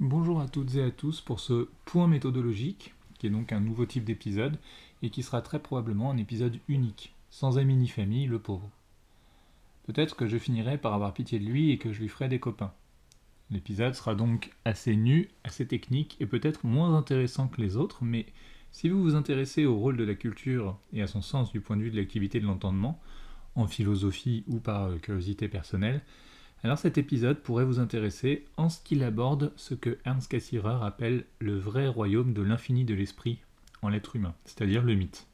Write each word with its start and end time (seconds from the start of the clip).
Bonjour 0.00 0.40
à 0.40 0.48
toutes 0.48 0.76
et 0.76 0.82
à 0.82 0.90
tous 0.90 1.20
pour 1.20 1.40
ce 1.40 1.68
point 1.84 2.06
méthodologique, 2.06 2.94
qui 3.18 3.26
est 3.26 3.30
donc 3.30 3.52
un 3.52 3.60
nouveau 3.60 3.84
type 3.84 4.04
d'épisode, 4.04 4.58
et 5.02 5.10
qui 5.10 5.22
sera 5.22 5.42
très 5.42 5.58
probablement 5.58 6.10
un 6.10 6.16
épisode 6.16 6.58
unique, 6.68 7.14
sans 7.28 7.58
amis 7.58 7.76
ni 7.76 7.86
famille, 7.86 8.24
le 8.24 8.38
pauvre. 8.38 8.70
Peut-être 9.84 10.16
que 10.16 10.26
je 10.26 10.38
finirai 10.38 10.78
par 10.78 10.94
avoir 10.94 11.12
pitié 11.12 11.38
de 11.38 11.44
lui 11.44 11.70
et 11.70 11.76
que 11.76 11.92
je 11.92 12.00
lui 12.00 12.08
ferai 12.08 12.30
des 12.30 12.40
copains. 12.40 12.72
L'épisode 13.50 13.92
sera 13.92 14.14
donc 14.14 14.52
assez 14.64 14.96
nu, 14.96 15.28
assez 15.44 15.66
technique 15.66 16.16
et 16.18 16.24
peut-être 16.24 16.64
moins 16.64 16.96
intéressant 16.96 17.48
que 17.48 17.60
les 17.60 17.76
autres, 17.76 18.02
mais 18.02 18.24
si 18.72 18.88
vous 18.88 19.02
vous 19.02 19.16
intéressez 19.16 19.66
au 19.66 19.76
rôle 19.76 19.98
de 19.98 20.04
la 20.04 20.14
culture 20.14 20.78
et 20.94 21.02
à 21.02 21.08
son 21.08 21.20
sens 21.20 21.52
du 21.52 21.60
point 21.60 21.76
de 21.76 21.82
vue 21.82 21.90
de 21.90 21.98
l'activité 21.98 22.40
de 22.40 22.46
l'entendement, 22.46 22.98
en 23.54 23.66
philosophie 23.66 24.44
ou 24.46 24.60
par 24.60 24.98
curiosité 25.02 25.46
personnelle, 25.46 26.00
alors 26.62 26.78
cet 26.78 26.98
épisode 26.98 27.40
pourrait 27.40 27.64
vous 27.64 27.80
intéresser 27.80 28.44
en 28.56 28.68
ce 28.68 28.80
qu'il 28.82 29.02
aborde 29.02 29.52
ce 29.56 29.74
que 29.74 29.98
Ernst 30.04 30.30
Cassirer 30.30 30.78
appelle 30.82 31.24
le 31.38 31.58
vrai 31.58 31.88
royaume 31.88 32.34
de 32.34 32.42
l'infini 32.42 32.84
de 32.84 32.94
l'esprit 32.94 33.38
en 33.82 33.88
l'être 33.88 34.16
humain, 34.16 34.34
c'est-à-dire 34.44 34.82
le 34.82 34.94
mythe. 34.94 35.26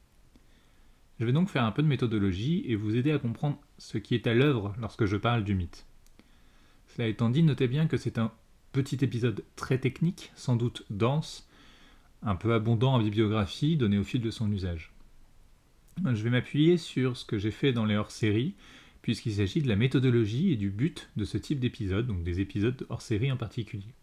Je 1.19 1.25
vais 1.25 1.33
donc 1.33 1.49
faire 1.49 1.63
un 1.63 1.71
peu 1.71 1.81
de 1.81 1.87
méthodologie 1.87 2.63
et 2.67 2.75
vous 2.75 2.95
aider 2.95 3.11
à 3.11 3.19
comprendre 3.19 3.59
ce 3.77 3.97
qui 3.97 4.15
est 4.15 4.27
à 4.27 4.33
l'œuvre 4.33 4.75
lorsque 4.79 5.05
je 5.05 5.17
parle 5.17 5.43
du 5.43 5.55
mythe. 5.55 5.85
Cela 6.87 7.07
étant 7.07 7.29
dit, 7.29 7.43
notez 7.43 7.67
bien 7.67 7.87
que 7.87 7.97
c'est 7.97 8.17
un 8.17 8.31
petit 8.71 9.03
épisode 9.03 9.43
très 9.55 9.79
technique, 9.79 10.31
sans 10.35 10.55
doute 10.55 10.85
dense, 10.89 11.49
un 12.21 12.35
peu 12.35 12.53
abondant 12.53 12.93
en 12.93 12.99
bibliographie 12.99 13.77
donné 13.77 13.97
au 13.97 14.03
fil 14.03 14.21
de 14.21 14.31
son 14.31 14.51
usage. 14.51 14.93
Je 16.05 16.23
vais 16.23 16.29
m'appuyer 16.29 16.77
sur 16.77 17.17
ce 17.17 17.25
que 17.25 17.37
j'ai 17.37 17.51
fait 17.51 17.73
dans 17.73 17.85
les 17.85 17.95
hors-séries 17.95 18.53
puisqu'il 19.07 19.35
s'agit 19.35 19.61
de 19.61 19.69
la 19.69 19.77
méthodologie 19.77 20.51
et 20.51 20.57
du 20.57 20.69
but 20.69 21.09
de 21.15 21.23
ce 21.23 21.37
type 21.37 21.61
d'épisode, 21.61 22.07
donc 22.07 22.25
des 22.25 22.41
épisodes 22.41 22.85
hors 22.89 23.01
série 23.01 23.31
en 23.31 23.37
particulier. 23.37 23.93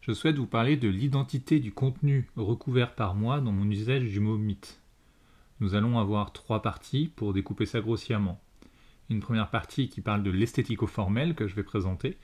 Je 0.00 0.10
souhaite 0.10 0.34
vous 0.34 0.48
parler 0.48 0.76
de 0.76 0.88
l'identité 0.88 1.60
du 1.60 1.70
contenu 1.70 2.28
recouvert 2.34 2.96
par 2.96 3.14
moi 3.14 3.40
dans 3.40 3.52
mon 3.52 3.70
usage 3.70 4.10
du 4.10 4.18
mot 4.18 4.36
mythe. 4.36 4.82
Nous 5.60 5.76
allons 5.76 5.96
avoir 5.96 6.32
trois 6.32 6.60
parties 6.60 7.06
pour 7.14 7.32
découper 7.32 7.66
ça 7.66 7.80
grossièrement. 7.80 8.42
Une 9.10 9.20
première 9.20 9.48
partie 9.48 9.88
qui 9.88 10.00
parle 10.00 10.24
de 10.24 10.32
l'esthético-formel 10.32 11.36
que 11.36 11.46
je 11.46 11.54
vais 11.54 11.62
présenter, 11.62 12.18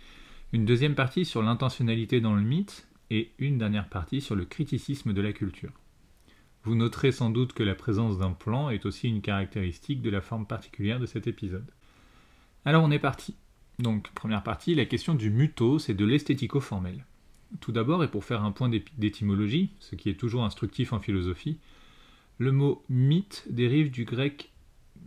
une 0.52 0.64
deuxième 0.64 0.96
partie 0.96 1.24
sur 1.24 1.40
l'intentionnalité 1.40 2.20
dans 2.20 2.34
le 2.34 2.42
mythe, 2.42 2.88
et 3.10 3.30
une 3.38 3.58
dernière 3.58 3.88
partie 3.88 4.20
sur 4.20 4.34
le 4.34 4.44
criticisme 4.44 5.12
de 5.12 5.22
la 5.22 5.32
culture. 5.32 5.70
Vous 6.64 6.74
noterez 6.74 7.12
sans 7.12 7.30
doute 7.30 7.52
que 7.52 7.62
la 7.62 7.76
présence 7.76 8.18
d'un 8.18 8.32
plan 8.32 8.70
est 8.70 8.86
aussi 8.86 9.06
une 9.06 9.22
caractéristique 9.22 10.02
de 10.02 10.10
la 10.10 10.20
forme 10.20 10.48
particulière 10.48 10.98
de 10.98 11.06
cet 11.06 11.28
épisode. 11.28 11.70
Alors 12.66 12.82
on 12.82 12.90
est 12.90 12.98
parti. 12.98 13.36
Donc 13.78 14.10
première 14.10 14.42
partie, 14.42 14.74
la 14.74 14.86
question 14.86 15.14
du 15.14 15.30
mutos 15.30 15.88
et 15.88 15.94
de 15.94 16.04
l'esthético-formel. 16.04 17.06
Tout 17.60 17.70
d'abord, 17.70 18.02
et 18.02 18.10
pour 18.10 18.24
faire 18.24 18.42
un 18.42 18.50
point 18.50 18.68
d'étymologie, 18.98 19.70
ce 19.78 19.94
qui 19.94 20.10
est 20.10 20.18
toujours 20.18 20.42
instructif 20.42 20.92
en 20.92 20.98
philosophie, 20.98 21.58
le 22.38 22.50
mot 22.50 22.82
mythe 22.88 23.44
dérive 23.48 23.92
du 23.92 24.04
grec 24.04 24.50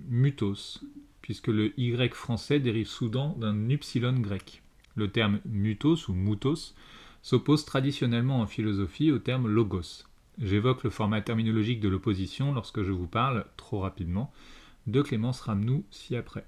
mutos, 0.07 0.81
puisque 1.21 1.49
le 1.49 1.77
y 1.77 1.93
français 2.11 2.61
dérive 2.61 2.87
soudain 2.87 3.35
d'un 3.37 3.69
upsilon 3.69 4.13
grec. 4.13 4.63
Le 4.95 5.11
terme 5.11 5.41
mutos 5.43 6.07
ou 6.07 6.13
mutos 6.13 6.73
s'oppose 7.21 7.65
traditionnellement 7.65 8.39
en 8.39 8.47
philosophie 8.47 9.11
au 9.11 9.19
terme 9.19 9.49
logos. 9.49 10.05
J'évoque 10.41 10.85
le 10.85 10.89
format 10.89 11.19
terminologique 11.19 11.81
de 11.81 11.89
l'opposition 11.89 12.53
lorsque 12.53 12.83
je 12.83 12.93
vous 12.93 13.07
parle, 13.07 13.45
trop 13.57 13.81
rapidement, 13.81 14.31
de 14.87 15.01
Clémence 15.01 15.41
Ramnou 15.41 15.83
ci-après. 15.91 16.45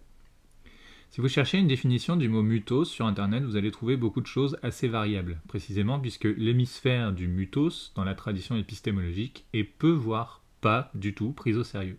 Si 1.12 1.20
vous 1.20 1.28
cherchez 1.28 1.58
une 1.58 1.68
définition 1.68 2.16
du 2.16 2.30
mot 2.30 2.42
mutos 2.42 2.86
sur 2.86 3.06
Internet, 3.06 3.44
vous 3.44 3.58
allez 3.58 3.70
trouver 3.70 3.98
beaucoup 3.98 4.22
de 4.22 4.28
choses 4.28 4.58
assez 4.64 4.88
variables, 4.88 5.42
précisément 5.50 6.00
puisque 6.00 6.24
l'hémisphère 6.24 7.12
du 7.12 7.28
mutos, 7.28 7.92
dans 7.96 8.06
la 8.06 8.16
tradition 8.16 8.56
épistémologique, 8.56 9.44
est 9.52 9.66
peu, 9.66 9.92
voire 9.92 10.42
pas 10.62 10.90
du 10.96 11.14
tout 11.14 11.34
pris 11.34 11.54
au 11.56 11.66
sérieux. 11.66 11.98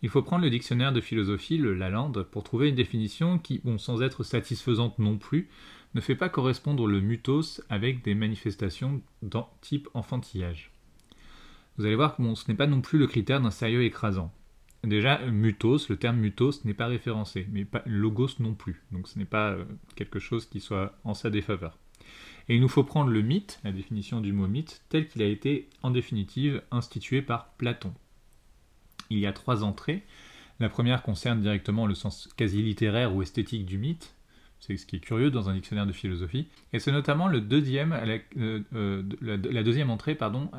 Il 0.00 0.08
faut 0.08 0.22
prendre 0.22 0.42
le 0.42 0.48
dictionnaire 0.48 0.94
de 0.94 1.02
philosophie, 1.02 1.58
le 1.58 1.74
Lalande, 1.74 2.22
pour 2.22 2.44
trouver 2.44 2.70
une 2.70 2.76
définition 2.76 3.38
qui, 3.38 3.60
bon, 3.62 3.76
sans 3.76 4.00
être 4.00 4.22
satisfaisante 4.22 4.98
non 4.98 5.18
plus, 5.18 5.50
ne 5.92 6.00
fait 6.00 6.16
pas 6.16 6.30
correspondre 6.30 6.86
le 6.86 7.02
mutos 7.02 7.60
avec 7.68 8.02
des 8.02 8.14
manifestations 8.14 9.02
d'un 9.20 9.44
type 9.60 9.86
enfantillage. 9.92 10.70
Vous 11.76 11.84
allez 11.84 11.94
voir 11.94 12.16
que 12.16 12.22
ce 12.34 12.50
n'est 12.50 12.56
pas 12.56 12.66
non 12.66 12.80
plus 12.80 12.98
le 12.98 13.06
critère 13.06 13.42
d'un 13.42 13.50
sérieux 13.50 13.84
écrasant. 13.84 14.32
Déjà, 14.88 15.18
mutos, 15.26 15.90
le 15.90 15.96
terme 15.96 16.16
mutos 16.16 16.64
n'est 16.64 16.74
pas 16.74 16.86
référencé, 16.86 17.46
mais 17.52 17.66
pas 17.66 17.82
logos 17.84 18.40
non 18.40 18.54
plus. 18.54 18.82
Donc 18.90 19.06
ce 19.06 19.18
n'est 19.18 19.26
pas 19.26 19.50
euh, 19.50 19.64
quelque 19.96 20.18
chose 20.18 20.46
qui 20.46 20.60
soit 20.60 20.96
en 21.04 21.12
sa 21.12 21.28
défaveur. 21.28 21.76
Et 22.48 22.54
il 22.54 22.62
nous 22.62 22.68
faut 22.68 22.84
prendre 22.84 23.10
le 23.10 23.20
mythe, 23.20 23.60
la 23.64 23.72
définition 23.72 24.22
du 24.22 24.32
mot 24.32 24.48
mythe, 24.48 24.82
tel 24.88 25.06
qu'il 25.06 25.20
a 25.20 25.26
été 25.26 25.68
en 25.82 25.90
définitive 25.90 26.62
institué 26.70 27.20
par 27.20 27.50
Platon. 27.58 27.92
Il 29.10 29.18
y 29.18 29.26
a 29.26 29.32
trois 29.34 29.62
entrées. 29.62 30.04
La 30.58 30.70
première 30.70 31.02
concerne 31.02 31.40
directement 31.42 31.86
le 31.86 31.94
sens 31.94 32.28
quasi 32.36 32.62
littéraire 32.62 33.14
ou 33.14 33.20
esthétique 33.20 33.66
du 33.66 33.76
mythe. 33.76 34.14
C'est 34.58 34.78
ce 34.78 34.86
qui 34.86 34.96
est 34.96 35.00
curieux 35.00 35.30
dans 35.30 35.50
un 35.50 35.54
dictionnaire 35.54 35.86
de 35.86 35.92
philosophie. 35.92 36.48
Et 36.72 36.78
c'est 36.78 36.92
notamment 36.92 37.28
le 37.28 37.42
deuxième, 37.42 37.90
la, 37.90 38.18
euh, 38.38 38.62
euh, 38.74 39.02
la, 39.20 39.62
deuxième 39.62 39.90
entrée 39.90 40.14
pardon, 40.14 40.50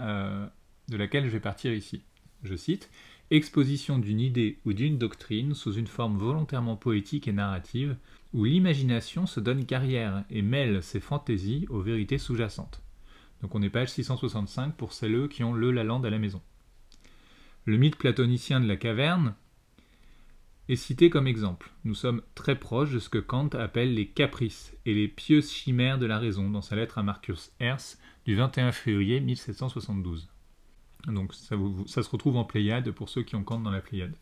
de 0.88 0.98
laquelle 0.98 1.26
je 1.26 1.32
vais 1.32 1.40
partir 1.40 1.74
ici. 1.74 2.04
Je 2.44 2.56
cite 2.56 2.90
exposition 3.32 4.00
d'une 4.00 4.20
idée 4.20 4.58
ou 4.66 4.74
d'une 4.74 4.98
doctrine 4.98 5.54
sous 5.54 5.74
une 5.74 5.88
forme 5.88 6.18
volontairement 6.18 6.76
poétique 6.76 7.28
et 7.28 7.34
narrative, 7.34 7.96
où 8.34 8.46
l'imagination 8.46 9.26
se 9.28 9.40
donne 9.40 9.66
carrière 9.66 10.24
et 10.30 10.42
mêle 10.42 10.82
ses 10.82 11.00
fantaisies 11.00 11.68
aux 11.70 11.82
vérités 11.82 12.18
sous-jacentes. 12.18 12.82
Donc 13.42 13.56
on 13.56 13.62
est 13.62 13.70
page 13.70 13.90
665 13.90 14.76
pour 14.76 14.94
celles 14.94 15.28
qui 15.30 15.44
ont 15.44 15.54
le 15.54 15.72
Lalande 15.72 16.06
à 16.06 16.10
la 16.10 16.20
maison. 16.20 16.42
Le 17.66 17.78
mythe 17.78 17.98
platonicien 17.98 18.60
de 18.60 18.68
la 18.68 18.78
caverne 18.78 19.36
est 20.68 20.76
cité 20.76 21.10
comme 21.10 21.28
exemple. 21.28 21.72
Nous 21.84 21.96
sommes 21.96 22.22
très 22.36 22.58
proches 22.58 22.92
de 22.92 23.00
ce 23.00 23.10
que 23.10 23.18
Kant 23.18 23.50
appelle 23.50 23.94
les 23.94 24.08
caprices 24.08 24.76
et 24.86 24.94
les 24.94 25.08
pieuses 25.08 25.52
chimères 25.52 25.98
de 25.98 26.06
la 26.06 26.20
raison 26.20 26.50
dans 26.50 26.62
sa 26.62 26.76
lettre 26.76 26.98
à 26.98 27.04
Marcus 27.04 27.52
Herz 27.60 27.98
du 28.26 28.36
21 28.36 28.72
février 28.72 29.20
1772. 29.20 30.30
Donc 31.08 31.34
ça, 31.34 31.56
se 32.04 32.10
retrouve 32.10 32.38
en 32.38 32.44
Pléiade 32.44 32.92
pour 32.92 33.10
ceux 33.10 33.24
qui 33.24 33.36
ont 33.36 33.44
Kant 33.44 33.60
dans 33.60 33.72
la 33.72 33.82
Pléiade. 33.82 34.16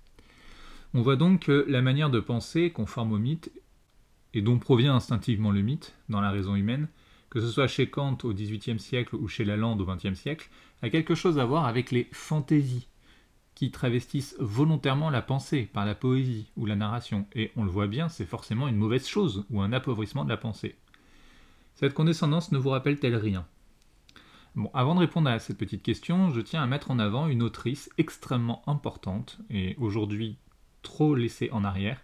On 0.93 1.01
voit 1.01 1.15
donc 1.15 1.41
que 1.41 1.65
la 1.67 1.81
manière 1.81 2.09
de 2.09 2.19
penser 2.19 2.71
conforme 2.71 3.13
au 3.13 3.17
mythe, 3.17 3.51
et 4.33 4.41
dont 4.41 4.59
provient 4.59 4.95
instinctivement 4.95 5.51
le 5.51 5.61
mythe 5.61 5.95
dans 6.09 6.21
la 6.21 6.31
raison 6.31 6.55
humaine, 6.55 6.87
que 7.29 7.41
ce 7.41 7.49
soit 7.49 7.67
chez 7.67 7.89
Kant 7.89 8.17
au 8.23 8.33
XVIIIe 8.33 8.79
siècle 8.79 9.15
ou 9.15 9.27
chez 9.27 9.43
Lalande 9.43 9.81
au 9.81 9.85
XXe 9.85 10.13
siècle, 10.13 10.49
a 10.81 10.89
quelque 10.89 11.15
chose 11.15 11.39
à 11.39 11.45
voir 11.45 11.65
avec 11.65 11.91
les 11.91 12.07
fantaisies, 12.11 12.87
qui 13.55 13.71
travestissent 13.71 14.35
volontairement 14.39 15.09
la 15.09 15.23
pensée 15.23 15.67
par 15.73 15.83
la 15.85 15.95
poésie 15.95 16.51
ou 16.57 16.67
la 16.67 16.75
narration. 16.75 17.25
Et 17.33 17.51
on 17.55 17.63
le 17.63 17.71
voit 17.71 17.87
bien, 17.87 18.07
c'est 18.07 18.25
forcément 18.25 18.67
une 18.67 18.75
mauvaise 18.75 19.07
chose 19.07 19.45
ou 19.49 19.61
un 19.61 19.73
appauvrissement 19.73 20.23
de 20.23 20.29
la 20.29 20.37
pensée. 20.37 20.75
Cette 21.73 21.95
condescendance 21.95 22.51
ne 22.51 22.59
vous 22.59 22.69
rappelle-t-elle 22.69 23.15
rien? 23.15 23.47
Bon, 24.57 24.71
avant 24.73 24.95
de 24.95 24.99
répondre 25.01 25.29
à 25.29 25.37
cette 25.37 25.59
petite 25.59 25.83
question, 25.83 26.31
je 26.31 26.41
tiens 26.41 26.63
à 26.63 26.65
mettre 26.65 26.89
en 26.89 26.97
avant 26.97 27.27
une 27.27 27.43
autrice 27.43 27.91
extrêmement 27.99 28.63
importante 28.65 29.37
et 29.51 29.75
aujourd'hui 29.77 30.39
trop 30.81 31.13
laissée 31.13 31.51
en 31.51 31.63
arrière, 31.63 32.01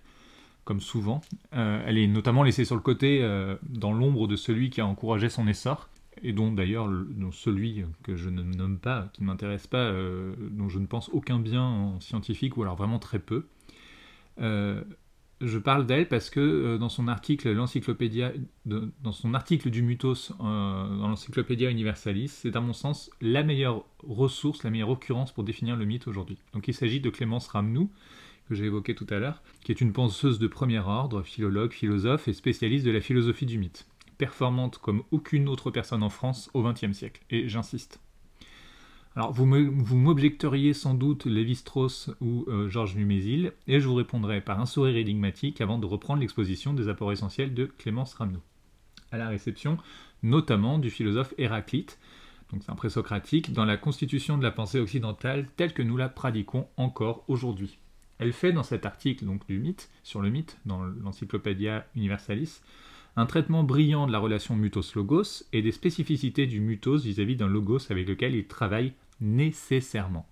comme 0.63 0.79
souvent. 0.79 1.21
Euh, 1.55 1.83
elle 1.87 1.97
est 1.97 2.05
notamment 2.05 2.43
laissée 2.43 2.63
sur 2.63 2.75
le 2.75 2.81
côté 2.81 3.23
euh, 3.23 3.55
dans 3.63 3.91
l'ombre 3.91 4.27
de 4.27 4.35
celui 4.35 4.69
qui 4.69 4.81
a 4.81 4.85
encouragé 4.85 5.29
son 5.29 5.47
essor, 5.47 5.89
et 6.21 6.31
dont 6.31 6.51
d'ailleurs 6.51 6.87
celui 7.31 7.85
que 8.03 8.15
je 8.15 8.29
ne 8.29 8.43
nomme 8.43 8.77
pas, 8.77 9.09
qui 9.13 9.23
ne 9.23 9.27
m'intéresse 9.27 9.65
pas, 9.65 9.85
euh, 9.85 10.35
dont 10.51 10.69
je 10.69 10.77
ne 10.77 10.85
pense 10.85 11.09
aucun 11.09 11.39
bien 11.39 11.63
en 11.63 11.99
scientifique, 12.01 12.55
ou 12.57 12.61
alors 12.61 12.75
vraiment 12.75 12.99
très 12.99 13.17
peu 13.17 13.47
je 15.43 15.59
parle 15.59 15.85
d'elle 15.85 16.07
parce 16.07 16.29
que 16.29 16.39
euh, 16.39 16.77
dans 16.77 16.89
son 16.89 17.07
article 17.07 17.51
l'encyclopédia 17.51 18.31
dans 18.65 19.11
son 19.11 19.33
article 19.33 19.69
du 19.69 19.81
Mutos 19.81 20.31
euh, 20.31 20.35
dans 20.39 21.09
l'encyclopédia 21.09 21.69
Universalis, 21.69 22.29
c'est 22.29 22.55
à 22.55 22.61
mon 22.61 22.73
sens 22.73 23.09
la 23.21 23.43
meilleure 23.43 23.83
ressource, 24.07 24.63
la 24.63 24.69
meilleure 24.69 24.89
occurrence 24.89 25.31
pour 25.31 25.43
définir 25.43 25.75
le 25.75 25.85
mythe 25.85 26.07
aujourd'hui. 26.07 26.37
Donc 26.53 26.67
il 26.67 26.73
s'agit 26.73 27.01
de 27.01 27.09
Clémence 27.09 27.47
Ramnou 27.47 27.89
que 28.47 28.55
j'ai 28.55 28.65
évoqué 28.65 28.95
tout 28.95 29.07
à 29.09 29.19
l'heure, 29.19 29.41
qui 29.63 29.71
est 29.71 29.81
une 29.81 29.93
penseuse 29.93 30.39
de 30.39 30.47
premier 30.47 30.79
ordre, 30.79 31.23
philologue, 31.23 31.71
philosophe 31.71 32.27
et 32.27 32.33
spécialiste 32.33 32.85
de 32.85 32.91
la 32.91 33.01
philosophie 33.01 33.45
du 33.45 33.57
mythe, 33.57 33.87
performante 34.17 34.77
comme 34.79 35.03
aucune 35.11 35.47
autre 35.47 35.71
personne 35.71 36.03
en 36.03 36.09
France 36.09 36.49
au 36.53 36.63
XXe 36.63 36.91
siècle. 36.91 37.21
Et 37.29 37.47
j'insiste. 37.47 37.99
Alors, 39.15 39.31
vous 39.31 39.45
m'objecteriez 39.45 40.73
sans 40.73 40.95
doute 40.95 41.25
Lévi-Strauss 41.25 42.09
ou 42.19 42.45
euh, 42.47 42.67
Georges 42.67 42.95
Numézil, 42.95 43.53
et 43.67 43.79
je 43.79 43.87
vous 43.87 43.93
répondrai 43.93 44.41
par 44.41 44.59
un 44.59 44.65
sourire 44.65 44.97
énigmatique 44.97 45.61
avant 45.61 45.77
de 45.77 45.85
reprendre 45.85 46.21
l'exposition 46.21 46.73
des 46.73 46.89
apports 46.89 47.11
essentiels 47.11 47.53
de 47.53 47.65
Clémence 47.65 48.15
Ramnou, 48.15 48.39
à 49.11 49.17
la 49.17 49.29
réception 49.29 49.77
notamment 50.23 50.79
du 50.79 50.89
philosophe 50.89 51.35
Héraclite, 51.37 51.99
donc 52.51 52.63
c'est 52.63 52.71
un 52.71 52.75
présocratique, 52.75 53.53
dans 53.53 53.65
la 53.65 53.77
constitution 53.77 54.37
de 54.37 54.43
la 54.43 54.51
pensée 54.51 54.79
occidentale 54.79 55.47
telle 55.57 55.73
que 55.73 55.83
nous 55.83 55.97
la 55.97 56.09
pratiquons 56.09 56.67
encore 56.77 57.23
aujourd'hui. 57.27 57.77
Elle 58.17 58.33
fait 58.33 58.51
dans 58.51 58.63
cet 58.63 58.85
article 58.85 59.25
donc 59.25 59.45
du 59.47 59.59
mythe, 59.59 59.91
sur 60.01 60.21
le 60.21 60.29
mythe, 60.29 60.57
dans 60.65 60.83
l'Encyclopédia 60.83 61.85
Universalis, 61.95 62.61
un 63.15 63.25
traitement 63.27 63.63
brillant 63.63 64.07
de 64.07 64.11
la 64.11 64.17
relation 64.17 64.55
mutos-logos 64.55 65.43
et 65.51 65.61
des 65.61 65.71
spécificités 65.71 66.47
du 66.47 66.59
mutos 66.59 66.97
vis-à-vis 66.97 67.35
d'un 67.35 67.47
logos 67.47 67.91
avec 67.91 68.07
lequel 68.07 68.33
il 68.33 68.47
travaille 68.47 68.93
nécessairement. 69.23 70.27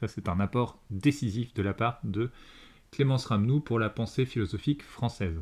Ça, 0.00 0.08
c'est 0.08 0.28
un 0.28 0.40
apport 0.40 0.82
décisif 0.90 1.54
de 1.54 1.62
la 1.62 1.74
part 1.74 2.00
de 2.02 2.30
Clémence 2.90 3.26
Ramnou 3.26 3.60
pour 3.60 3.78
la 3.78 3.90
pensée 3.90 4.26
philosophique 4.26 4.82
française. 4.82 5.40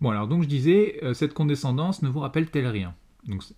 Bon, 0.00 0.10
alors 0.10 0.28
donc 0.28 0.42
je 0.42 0.48
disais, 0.48 0.98
euh, 1.02 1.14
cette 1.14 1.32
condescendance 1.32 2.02
ne 2.02 2.08
vous 2.08 2.20
rappelle-t-elle 2.20 2.66
rien? 2.66 2.94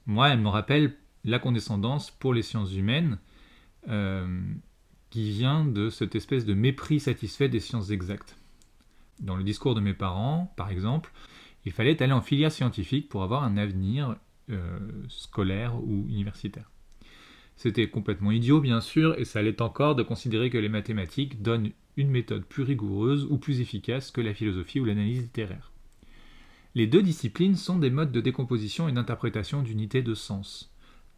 Moi, 0.06 0.28
elle 0.28 0.40
me 0.40 0.48
rappelle 0.48 0.94
la 1.25 1.38
condescendance 1.38 2.10
pour 2.10 2.34
les 2.34 2.43
sciences 2.43 2.75
humaines, 2.75 3.19
euh, 3.88 4.40
qui 5.10 5.31
vient 5.31 5.64
de 5.64 5.90
cette 5.90 6.14
espèce 6.14 6.44
de 6.44 6.54
mépris 6.54 7.00
satisfait 7.00 7.49
des 7.49 7.60
sciences 7.60 7.90
exactes. 7.90 8.37
Dans 9.20 9.37
le 9.37 9.42
discours 9.42 9.75
de 9.75 9.81
mes 9.81 9.94
parents, 9.94 10.52
par 10.56 10.70
exemple, 10.70 11.10
il 11.64 11.72
fallait 11.72 12.00
aller 12.02 12.12
en 12.12 12.20
filière 12.20 12.52
scientifique 12.52 13.08
pour 13.08 13.22
avoir 13.22 13.42
un 13.42 13.56
avenir 13.56 14.16
euh, 14.50 14.78
scolaire 15.08 15.75
ou 15.82 16.06
universitaire. 16.08 16.70
C'était 17.56 17.88
complètement 17.88 18.30
idiot, 18.30 18.60
bien 18.60 18.80
sûr, 18.80 19.18
et 19.18 19.24
ça 19.24 19.42
l'est 19.42 19.60
encore 19.60 19.94
de 19.94 20.02
considérer 20.02 20.50
que 20.50 20.58
les 20.58 20.68
mathématiques 20.68 21.42
donnent 21.42 21.70
une 21.96 22.10
méthode 22.10 22.44
plus 22.44 22.62
rigoureuse 22.62 23.26
ou 23.30 23.38
plus 23.38 23.60
efficace 23.60 24.10
que 24.10 24.20
la 24.20 24.34
philosophie 24.34 24.78
ou 24.78 24.84
l'analyse 24.84 25.22
littéraire. 25.22 25.72
Les 26.74 26.86
deux 26.86 27.02
disciplines 27.02 27.56
sont 27.56 27.78
des 27.78 27.88
modes 27.88 28.12
de 28.12 28.20
décomposition 28.20 28.86
et 28.86 28.92
d'interprétation 28.92 29.62
d'unités 29.62 30.02
de 30.02 30.14
sens, 30.14 30.70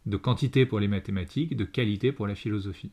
de 0.05 0.15
quantité 0.15 0.65
pour 0.65 0.79
les 0.79 0.87
mathématiques, 0.87 1.57
de 1.57 1.65
qualité 1.65 2.13
pour 2.13 2.27
la 2.27 2.35
philosophie. 2.35 2.91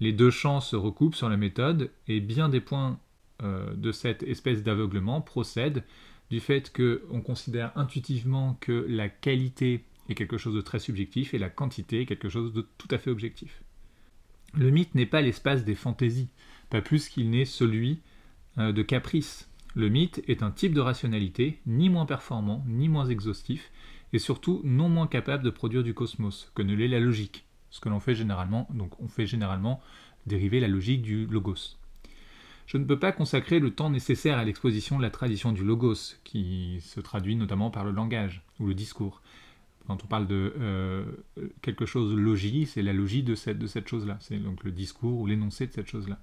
Les 0.00 0.12
deux 0.12 0.30
champs 0.30 0.60
se 0.60 0.74
recoupent 0.74 1.14
sur 1.14 1.28
la 1.28 1.36
méthode, 1.36 1.92
et 2.08 2.18
bien 2.18 2.48
des 2.48 2.60
points 2.60 2.98
euh, 3.42 3.72
de 3.74 3.92
cette 3.92 4.24
espèce 4.24 4.64
d'aveuglement 4.64 5.20
procèdent 5.20 5.84
du 6.30 6.40
fait 6.40 6.72
qu'on 6.72 7.20
considère 7.20 7.70
intuitivement 7.76 8.56
que 8.60 8.84
la 8.88 9.08
qualité 9.08 9.84
est 10.08 10.14
quelque 10.14 10.38
chose 10.38 10.54
de 10.54 10.60
très 10.60 10.78
subjectif 10.78 11.34
et 11.34 11.38
la 11.38 11.50
quantité 11.50 12.02
est 12.02 12.06
quelque 12.06 12.28
chose 12.28 12.52
de 12.52 12.66
tout 12.78 12.88
à 12.90 12.98
fait 12.98 13.10
objectif. 13.10 13.62
Le 14.54 14.70
mythe 14.70 14.94
n'est 14.94 15.06
pas 15.06 15.22
l'espace 15.22 15.64
des 15.64 15.74
fantaisies, 15.74 16.28
pas 16.70 16.80
plus 16.80 17.08
qu'il 17.08 17.30
n'est 17.30 17.44
celui 17.44 18.00
euh, 18.58 18.72
de 18.72 18.82
caprice. 18.82 19.50
Le 19.74 19.88
mythe 19.88 20.22
est 20.28 20.42
un 20.42 20.52
type 20.52 20.74
de 20.74 20.80
rationalité, 20.80 21.60
ni 21.66 21.88
moins 21.88 22.06
performant, 22.06 22.64
ni 22.68 22.88
moins 22.88 23.06
exhaustif, 23.06 23.72
et 24.12 24.20
surtout 24.20 24.60
non 24.62 24.88
moins 24.88 25.08
capable 25.08 25.42
de 25.42 25.50
produire 25.50 25.82
du 25.82 25.94
cosmos 25.94 26.52
que 26.54 26.62
ne 26.62 26.74
l'est 26.74 26.86
la 26.86 27.00
logique. 27.00 27.44
Ce 27.70 27.80
que 27.80 27.88
l'on 27.88 27.98
fait 27.98 28.14
généralement, 28.14 28.68
donc 28.72 29.00
on 29.00 29.08
fait 29.08 29.26
généralement 29.26 29.80
dériver 30.26 30.60
la 30.60 30.68
logique 30.68 31.02
du 31.02 31.26
logos. 31.26 31.76
Je 32.66 32.78
ne 32.78 32.84
peux 32.84 32.98
pas 32.98 33.10
consacrer 33.12 33.58
le 33.58 33.74
temps 33.74 33.90
nécessaire 33.90 34.38
à 34.38 34.44
l'exposition 34.44 34.96
de 34.96 35.02
la 35.02 35.10
tradition 35.10 35.50
du 35.50 35.64
logos, 35.64 36.16
qui 36.22 36.78
se 36.80 37.00
traduit 37.00 37.34
notamment 37.34 37.70
par 37.70 37.84
le 37.84 37.90
langage 37.90 38.42
ou 38.60 38.66
le 38.66 38.74
discours. 38.74 39.20
Quand 39.86 40.02
on 40.02 40.06
parle 40.06 40.26
de 40.26 40.54
euh, 40.58 41.04
quelque 41.60 41.84
chose 41.84 42.14
logique, 42.14 42.68
c'est 42.68 42.82
la 42.82 42.92
logique 42.92 43.24
de 43.24 43.34
cette, 43.34 43.58
de 43.58 43.66
cette 43.66 43.88
chose-là. 43.88 44.16
C'est 44.20 44.38
donc 44.38 44.64
le 44.64 44.70
discours 44.70 45.20
ou 45.20 45.26
l'énoncé 45.26 45.66
de 45.66 45.72
cette 45.72 45.88
chose-là. 45.88 46.18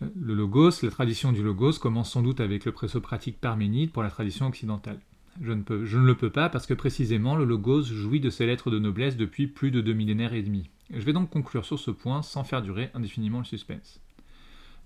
Le 0.00 0.34
logos, 0.34 0.82
la 0.82 0.90
tradition 0.90 1.32
du 1.32 1.42
logos 1.42 1.78
commence 1.80 2.10
sans 2.10 2.22
doute 2.22 2.40
avec 2.40 2.64
le 2.64 2.72
pratique 2.72 3.40
parménide 3.40 3.92
pour 3.92 4.02
la 4.02 4.10
tradition 4.10 4.46
occidentale. 4.46 4.98
Je 5.40 5.52
ne, 5.52 5.62
peux, 5.62 5.84
je 5.84 5.98
ne, 5.98 6.06
le 6.06 6.14
peux 6.14 6.30
pas 6.30 6.48
parce 6.48 6.66
que 6.66 6.74
précisément 6.74 7.36
le 7.36 7.44
logos 7.44 7.82
jouit 7.82 8.20
de 8.20 8.30
ses 8.30 8.46
lettres 8.46 8.70
de 8.70 8.78
noblesse 8.78 9.16
depuis 9.16 9.46
plus 9.46 9.70
de 9.70 9.80
deux 9.80 9.92
millénaires 9.92 10.34
et 10.34 10.42
demi. 10.42 10.70
Je 10.90 11.04
vais 11.04 11.12
donc 11.12 11.30
conclure 11.30 11.64
sur 11.64 11.78
ce 11.78 11.90
point 11.90 12.22
sans 12.22 12.44
faire 12.44 12.62
durer 12.62 12.90
indéfiniment 12.94 13.38
le 13.38 13.44
suspense. 13.44 14.00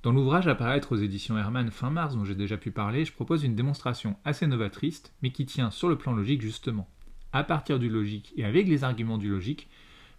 Dans 0.03 0.13
l'ouvrage 0.13 0.49
à 0.49 0.55
paraître 0.55 0.93
aux 0.93 0.97
éditions 0.97 1.37
Hermann 1.37 1.71
fin 1.71 1.91
mars 1.91 2.17
dont 2.17 2.25
j'ai 2.25 2.35
déjà 2.35 2.57
pu 2.57 2.71
parler, 2.71 3.05
je 3.05 3.13
propose 3.13 3.45
une 3.45 3.55
démonstration 3.55 4.17
assez 4.25 4.47
novatrice, 4.47 5.03
mais 5.23 5.31
qui 5.31 5.45
tient 5.45 5.71
sur 5.71 5.89
le 5.89 5.99
plan 5.99 6.13
logique 6.13 6.43
justement. 6.43 6.89
À 7.33 7.45
partir 7.45 7.79
du 7.79 7.89
logique 7.89 8.33
et 8.37 8.45
avec 8.45 8.67
les 8.67 8.85
arguments 8.85 9.19
du 9.19 9.29
logique, 9.29 9.69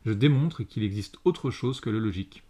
je 0.06 0.12
démontre 0.12 0.64
qu'il 0.64 0.84
existe 0.84 1.18
autre 1.26 1.52
chose 1.52 1.82
que 1.82 1.90
le 1.90 2.00
logique. 2.00 2.44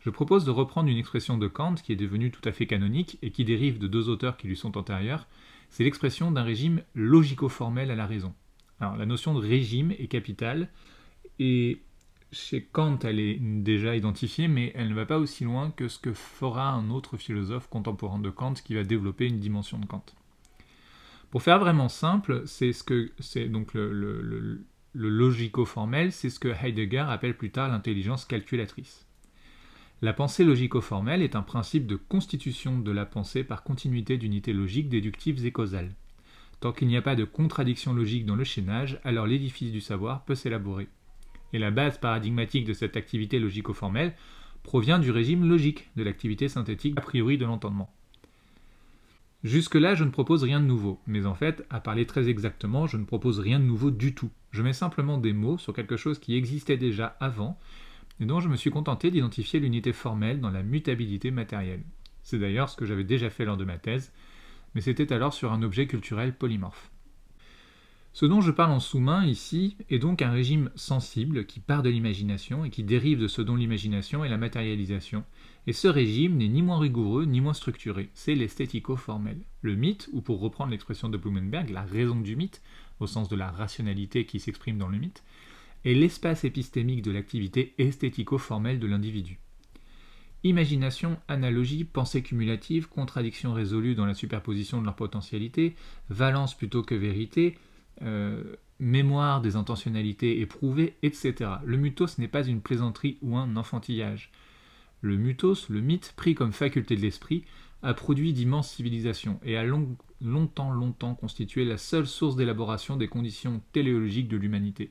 Je 0.00 0.10
propose 0.10 0.44
de 0.44 0.50
reprendre 0.50 0.88
une 0.88 0.96
expression 0.96 1.36
de 1.36 1.48
Kant 1.48 1.74
qui 1.74 1.92
est 1.92 1.96
devenue 1.96 2.30
tout 2.30 2.46
à 2.48 2.52
fait 2.52 2.66
canonique 2.66 3.18
et 3.22 3.30
qui 3.30 3.44
dérive 3.44 3.78
de 3.78 3.86
deux 3.86 4.08
auteurs 4.08 4.36
qui 4.36 4.46
lui 4.46 4.56
sont 4.56 4.78
antérieurs, 4.78 5.26
c'est 5.70 5.84
l'expression 5.84 6.30
d'un 6.30 6.42
régime 6.42 6.82
logico-formel 6.94 7.90
à 7.90 7.96
la 7.96 8.06
raison. 8.06 8.32
Alors 8.80 8.96
la 8.96 9.06
notion 9.06 9.34
de 9.34 9.40
régime 9.40 9.92
est 9.92 10.06
capitale 10.06 10.70
et 11.38 11.82
chez 12.30 12.62
Kant, 12.62 12.98
elle 13.04 13.20
est 13.20 13.38
déjà 13.40 13.96
identifiée, 13.96 14.48
mais 14.48 14.72
elle 14.74 14.90
ne 14.90 14.94
va 14.94 15.06
pas 15.06 15.18
aussi 15.18 15.44
loin 15.44 15.70
que 15.70 15.88
ce 15.88 15.98
que 15.98 16.12
fera 16.12 16.70
un 16.70 16.90
autre 16.90 17.16
philosophe 17.16 17.68
contemporain 17.68 18.18
de 18.18 18.30
Kant 18.30 18.54
qui 18.54 18.74
va 18.74 18.84
développer 18.84 19.26
une 19.26 19.38
dimension 19.38 19.78
de 19.78 19.86
Kant. 19.86 20.04
Pour 21.30 21.42
faire 21.42 21.58
vraiment 21.58 21.88
simple, 21.88 22.42
c'est 22.46 22.72
ce 22.72 22.82
que 22.82 23.12
c'est 23.18 23.48
donc 23.48 23.74
le, 23.74 23.92
le 23.92 25.08
logico-formel, 25.08 26.12
c'est 26.12 26.30
ce 26.30 26.40
que 26.40 26.48
Heidegger 26.48 27.04
appelle 27.08 27.36
plus 27.36 27.50
tard 27.50 27.68
l'intelligence 27.68 28.24
calculatrice. 28.24 29.06
La 30.00 30.12
pensée 30.12 30.44
logico-formelle 30.44 31.22
est 31.22 31.36
un 31.36 31.42
principe 31.42 31.86
de 31.86 31.96
constitution 31.96 32.78
de 32.78 32.92
la 32.92 33.04
pensée 33.04 33.44
par 33.44 33.62
continuité 33.62 34.16
d'unités 34.16 34.52
logiques, 34.52 34.88
déductives 34.88 35.44
et 35.44 35.52
causales. 35.52 35.94
Tant 36.60 36.72
qu'il 36.72 36.88
n'y 36.88 36.96
a 36.96 37.02
pas 37.02 37.16
de 37.16 37.24
contradiction 37.24 37.92
logique 37.92 38.24
dans 38.24 38.36
le 38.36 38.44
chaînage, 38.44 39.00
alors 39.04 39.26
l'édifice 39.26 39.72
du 39.72 39.80
savoir 39.80 40.24
peut 40.24 40.34
s'élaborer 40.34 40.88
et 41.52 41.58
la 41.58 41.70
base 41.70 41.98
paradigmatique 41.98 42.64
de 42.64 42.72
cette 42.72 42.96
activité 42.96 43.38
logico-formelle 43.38 44.14
provient 44.62 44.98
du 44.98 45.10
régime 45.10 45.48
logique 45.48 45.88
de 45.96 46.02
l'activité 46.02 46.48
synthétique 46.48 46.98
a 46.98 47.00
priori 47.00 47.38
de 47.38 47.46
l'entendement. 47.46 47.90
Jusque-là, 49.48 49.94
je 49.94 50.04
ne 50.04 50.10
propose 50.10 50.44
rien 50.44 50.60
de 50.60 50.66
nouveau, 50.66 51.00
mais 51.06 51.24
en 51.24 51.34
fait, 51.34 51.64
à 51.70 51.80
parler 51.80 52.04
très 52.04 52.28
exactement, 52.28 52.86
je 52.86 52.98
ne 52.98 53.06
propose 53.06 53.38
rien 53.38 53.58
de 53.58 53.64
nouveau 53.64 53.90
du 53.90 54.14
tout. 54.14 54.28
Je 54.50 54.62
mets 54.62 54.74
simplement 54.74 55.16
des 55.16 55.32
mots 55.32 55.56
sur 55.56 55.72
quelque 55.72 55.96
chose 55.96 56.18
qui 56.18 56.36
existait 56.36 56.76
déjà 56.76 57.16
avant, 57.18 57.58
et 58.20 58.26
dont 58.26 58.40
je 58.40 58.50
me 58.50 58.56
suis 58.56 58.68
contenté 58.68 59.10
d'identifier 59.10 59.58
l'unité 59.58 59.94
formelle 59.94 60.42
dans 60.42 60.50
la 60.50 60.62
mutabilité 60.62 61.30
matérielle. 61.30 61.82
C'est 62.22 62.38
d'ailleurs 62.38 62.68
ce 62.68 62.76
que 62.76 62.84
j'avais 62.84 63.04
déjà 63.04 63.30
fait 63.30 63.46
lors 63.46 63.56
de 63.56 63.64
ma 63.64 63.78
thèse, 63.78 64.12
mais 64.74 64.82
c'était 64.82 65.14
alors 65.14 65.32
sur 65.32 65.50
un 65.50 65.62
objet 65.62 65.86
culturel 65.86 66.34
polymorphe. 66.34 66.90
Ce 68.12 68.26
dont 68.26 68.42
je 68.42 68.50
parle 68.50 68.72
en 68.72 68.80
sous-main 68.80 69.24
ici 69.24 69.76
est 69.88 69.98
donc 69.98 70.20
un 70.20 70.30
régime 70.30 70.70
sensible 70.74 71.46
qui 71.46 71.60
part 71.60 71.82
de 71.82 71.88
l'imagination 71.88 72.66
et 72.66 72.70
qui 72.70 72.82
dérive 72.82 73.18
de 73.18 73.28
ce 73.28 73.40
dont 73.40 73.56
l'imagination 73.56 74.26
est 74.26 74.28
la 74.28 74.36
matérialisation. 74.36 75.24
Et 75.68 75.74
ce 75.74 75.86
régime 75.86 76.38
n'est 76.38 76.48
ni 76.48 76.62
moins 76.62 76.78
rigoureux 76.78 77.26
ni 77.26 77.42
moins 77.42 77.52
structuré, 77.52 78.08
c'est 78.14 78.34
l'esthético-formel. 78.34 79.36
Le 79.60 79.74
mythe, 79.74 80.08
ou 80.14 80.22
pour 80.22 80.40
reprendre 80.40 80.70
l'expression 80.70 81.10
de 81.10 81.18
Blumenberg, 81.18 81.68
la 81.68 81.82
raison 81.82 82.18
du 82.18 82.36
mythe, 82.36 82.62
au 83.00 83.06
sens 83.06 83.28
de 83.28 83.36
la 83.36 83.50
rationalité 83.50 84.24
qui 84.24 84.40
s'exprime 84.40 84.78
dans 84.78 84.88
le 84.88 84.96
mythe, 84.96 85.22
est 85.84 85.92
l'espace 85.92 86.44
épistémique 86.44 87.02
de 87.02 87.10
l'activité 87.10 87.74
esthético-formelle 87.76 88.80
de 88.80 88.86
l'individu. 88.86 89.40
Imagination, 90.42 91.18
analogie, 91.28 91.84
pensée 91.84 92.22
cumulative, 92.22 92.88
contradiction 92.88 93.52
résolue 93.52 93.94
dans 93.94 94.06
la 94.06 94.14
superposition 94.14 94.80
de 94.80 94.86
leurs 94.86 94.96
potentialités, 94.96 95.76
valence 96.08 96.56
plutôt 96.56 96.82
que 96.82 96.94
vérité, 96.94 97.58
euh, 98.00 98.56
mémoire 98.78 99.42
des 99.42 99.54
intentionnalités 99.54 100.40
éprouvées, 100.40 100.96
etc. 101.02 101.34
Le 101.62 101.76
mutos 101.76 102.16
n'est 102.16 102.26
pas 102.26 102.46
une 102.46 102.62
plaisanterie 102.62 103.18
ou 103.20 103.36
un 103.36 103.54
enfantillage. 103.56 104.32
Le 105.00 105.16
mutos, 105.16 105.68
le 105.68 105.80
mythe, 105.80 106.12
pris 106.16 106.34
comme 106.34 106.52
faculté 106.52 106.96
de 106.96 107.00
l'esprit, 107.00 107.44
a 107.82 107.94
produit 107.94 108.32
d'immenses 108.32 108.70
civilisations 108.70 109.38
et 109.44 109.56
a 109.56 109.64
longtemps, 109.64 110.70
longtemps 110.70 111.14
constitué 111.14 111.64
la 111.64 111.76
seule 111.76 112.06
source 112.06 112.36
d'élaboration 112.36 112.96
des 112.96 113.08
conditions 113.08 113.62
téléologiques 113.72 114.28
de 114.28 114.36
l'humanité. 114.36 114.90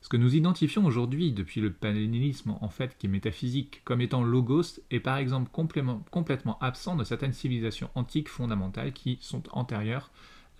Ce 0.00 0.08
que 0.08 0.16
nous 0.18 0.36
identifions 0.36 0.84
aujourd'hui 0.84 1.32
depuis 1.32 1.62
le 1.62 1.72
panélisme 1.72 2.58
en 2.60 2.68
fait 2.68 2.96
qui 2.98 3.06
est 3.06 3.10
métaphysique 3.10 3.80
comme 3.84 4.02
étant 4.02 4.22
logos 4.22 4.80
est 4.90 5.00
par 5.00 5.16
exemple 5.16 5.50
complètement 5.50 6.58
absent 6.60 6.94
de 6.94 7.04
certaines 7.04 7.32
civilisations 7.32 7.88
antiques 7.94 8.28
fondamentales 8.28 8.92
qui 8.92 9.16
sont 9.22 9.42
antérieures 9.52 10.10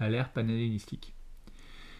à 0.01 0.09
l'ère 0.09 0.33
panhellénistique. 0.33 1.13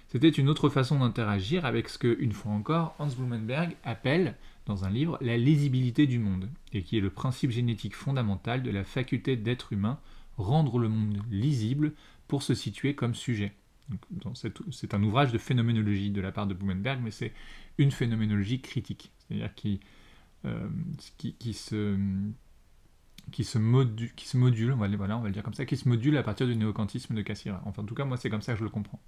C'était 0.09 0.31
une 0.31 0.49
autre 0.49 0.69
façon 0.69 1.01
d'interagir 1.01 1.67
avec 1.67 1.89
ce 1.89 1.99
que, 1.99 2.17
une 2.19 2.33
fois 2.33 2.53
encore, 2.53 2.95
Hans 2.99 3.09
Blumenberg 3.09 3.77
appelle, 3.85 4.37
dans 4.67 4.85
un 4.85 4.91
livre, 4.91 5.19
la 5.21 5.37
lisibilité 5.37 6.07
du 6.07 6.19
monde, 6.19 6.49
et 6.73 6.83
qui 6.83 6.97
est 6.97 7.01
le 7.01 7.11
principe 7.11 7.51
génétique 7.51 7.95
fondamental 7.95 8.63
de 8.63 8.71
la 8.71 8.85
faculté 8.85 9.37
d'être 9.37 9.73
humain, 9.73 9.99
rendre 10.37 10.79
le 10.79 10.89
monde 10.89 11.19
lisible 11.31 11.93
pour 12.29 12.43
se 12.43 12.55
situer 12.55 12.95
comme 12.95 13.15
sujet. 13.15 13.53
C'est 14.73 14.95
un 14.95 15.03
ouvrage 15.03 15.33
de 15.33 15.39
phénoménologie 15.39 16.11
de 16.11 16.21
la 16.21 16.33
part 16.33 16.47
de 16.47 16.55
Blumenberg, 16.55 17.01
mais 17.03 17.11
c'est 17.11 17.33
une 17.77 17.91
phénoménologie 17.91 18.61
critique, 18.61 19.13
c'est-à-dire 19.19 19.55
qui, 19.55 19.81
euh, 20.47 20.69
qui, 21.19 21.53
se, 21.53 21.99
qui, 23.31 23.45
se 23.45 23.59
module, 23.59 24.73
va, 24.73 24.89
voilà, 24.97 25.19
on 25.19 25.21
va 25.21 25.31
dire 25.31 25.43
comme 25.43 25.55
ça, 25.55 25.67
qui 25.67 25.77
se 25.77 25.89
module 25.89 26.17
à 26.17 26.23
partir 26.23 26.47
du 26.47 26.57
néocantisme 26.57 27.15
de 27.15 27.23
Cassira. 27.23 27.63
Enfin, 27.67 27.83
en 27.83 27.87
tout 27.87 27.95
cas, 27.95 28.07
moi, 28.07 28.17
c'est 28.17 28.31
comme 28.31 28.43
ça 28.43 28.55
que 28.55 28.59
je 28.61 28.65
le 28.65 28.71
comprends. 28.71 29.01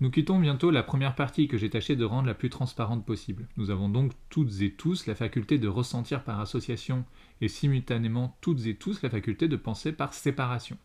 Nous 0.00 0.10
quittons 0.10 0.38
bientôt 0.38 0.70
la 0.70 0.82
première 0.82 1.14
partie 1.14 1.46
que 1.46 1.56
j'ai 1.56 1.70
tâché 1.70 1.94
de 1.94 2.04
rendre 2.04 2.26
la 2.26 2.34
plus 2.34 2.50
transparente 2.50 3.06
possible. 3.06 3.46
Nous 3.56 3.70
avons 3.70 3.88
donc 3.88 4.12
toutes 4.30 4.60
et 4.60 4.72
tous 4.72 5.06
la 5.06 5.14
faculté 5.14 5.58
de 5.58 5.68
ressentir 5.68 6.24
par 6.24 6.40
association 6.40 7.04
et 7.40 7.48
simultanément 7.48 8.36
toutes 8.40 8.66
et 8.66 8.74
tous 8.74 9.02
la 9.02 9.10
faculté 9.10 9.46
de 9.46 9.56
penser 9.56 9.92
par 9.92 10.12
séparation. 10.12 10.76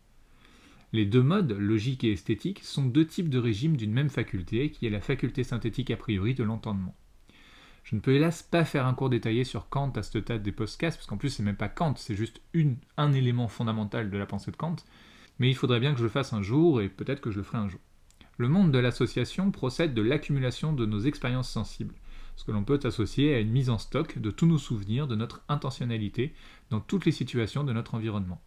Les 0.92 1.04
deux 1.04 1.22
modes, 1.22 1.52
logique 1.52 2.04
et 2.04 2.12
esthétique, 2.12 2.64
sont 2.64 2.86
deux 2.86 3.06
types 3.06 3.28
de 3.28 3.38
régimes 3.38 3.76
d'une 3.76 3.92
même 3.92 4.08
faculté, 4.08 4.70
qui 4.70 4.86
est 4.86 4.90
la 4.90 5.02
faculté 5.02 5.44
synthétique 5.44 5.90
a 5.90 5.96
priori 5.96 6.34
de 6.34 6.44
l'entendement. 6.44 6.94
Je 7.84 7.94
ne 7.94 8.00
peux 8.00 8.14
hélas 8.14 8.42
pas 8.42 8.64
faire 8.64 8.86
un 8.86 8.94
cours 8.94 9.10
détaillé 9.10 9.44
sur 9.44 9.68
Kant 9.68 9.90
à 9.96 10.02
ce 10.02 10.20
stade 10.20 10.42
des 10.42 10.52
podcasts, 10.52 10.96
parce 10.96 11.06
qu'en 11.06 11.16
plus 11.16 11.30
c'est 11.30 11.42
même 11.42 11.56
pas 11.56 11.68
Kant, 11.68 11.94
c'est 11.96 12.14
juste 12.14 12.40
un 12.96 13.12
élément 13.12 13.48
fondamental 13.48 14.10
de 14.10 14.16
la 14.16 14.26
pensée 14.26 14.50
de 14.50 14.56
Kant, 14.56 14.76
mais 15.38 15.50
il 15.50 15.54
faudrait 15.54 15.80
bien 15.80 15.92
que 15.92 15.98
je 15.98 16.04
le 16.04 16.10
fasse 16.10 16.32
un 16.32 16.42
jour, 16.42 16.80
et 16.80 16.88
peut-être 16.88 17.20
que 17.20 17.30
je 17.30 17.38
le 17.38 17.42
ferai 17.42 17.58
un 17.58 17.68
jour. 17.68 17.80
Le 18.40 18.48
monde 18.48 18.70
de 18.70 18.78
l'association 18.78 19.50
procède 19.50 19.94
de 19.94 20.00
l'accumulation 20.00 20.72
de 20.72 20.86
nos 20.86 21.00
expériences 21.00 21.50
sensibles, 21.50 21.96
ce 22.36 22.44
que 22.44 22.52
l'on 22.52 22.62
peut 22.62 22.78
associer 22.84 23.34
à 23.34 23.40
une 23.40 23.50
mise 23.50 23.68
en 23.68 23.78
stock 23.78 24.16
de 24.16 24.30
tous 24.30 24.46
nos 24.46 24.58
souvenirs, 24.58 25.08
de 25.08 25.16
notre 25.16 25.42
intentionnalité, 25.48 26.32
dans 26.70 26.78
toutes 26.78 27.04
les 27.04 27.10
situations 27.10 27.64
de 27.64 27.72
notre 27.72 27.96
environnement. 27.96 28.40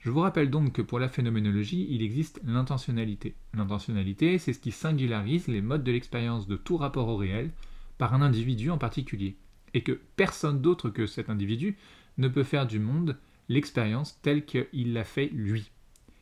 Je 0.00 0.10
vous 0.10 0.18
rappelle 0.18 0.50
donc 0.50 0.72
que 0.72 0.82
pour 0.82 0.98
la 0.98 1.08
phénoménologie, 1.08 1.86
il 1.90 2.02
existe 2.02 2.40
l'intentionnalité. 2.44 3.36
L'intentionnalité, 3.54 4.36
c'est 4.38 4.52
ce 4.52 4.58
qui 4.58 4.72
singularise 4.72 5.46
les 5.46 5.62
modes 5.62 5.84
de 5.84 5.92
l'expérience 5.92 6.48
de 6.48 6.56
tout 6.56 6.76
rapport 6.76 7.06
au 7.06 7.16
réel, 7.16 7.52
par 7.98 8.14
un 8.14 8.22
individu 8.22 8.68
en 8.68 8.78
particulier, 8.78 9.36
et 9.74 9.84
que 9.84 9.92
personne 10.16 10.60
d'autre 10.60 10.90
que 10.90 11.06
cet 11.06 11.30
individu 11.30 11.76
ne 12.16 12.26
peut 12.26 12.42
faire 12.42 12.66
du 12.66 12.80
monde 12.80 13.16
l'expérience 13.48 14.20
telle 14.22 14.44
qu'il 14.44 14.92
l'a 14.92 15.04
fait 15.04 15.30
lui. 15.32 15.70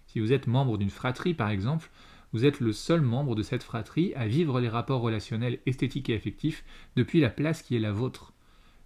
Si 0.09 0.21
vous 0.21 0.35
êtes 0.35 0.47
membre 0.47 0.77
d'une 0.77 0.91
fratrie, 0.91 1.33
par 1.33 1.49
exemple, 1.49 1.91
vous 2.37 2.45
êtes 2.45 2.61
le 2.61 2.75
seul 2.75 3.01
membre 3.01 3.35
de 3.35 3.43
cette 3.43 3.63
fratrie 3.63 4.13
à 4.13 4.27
vivre 4.27 4.61
les 4.61 4.69
rapports 4.69 5.01
relationnels 5.01 5.59
esthétiques 5.65 6.11
et 6.11 6.17
affectifs 6.17 6.67
depuis 6.95 7.19
la 7.19 7.31
place 7.31 7.63
qui 7.63 7.77
est 7.77 7.81
la 7.81 7.93
vôtre. 7.93 8.35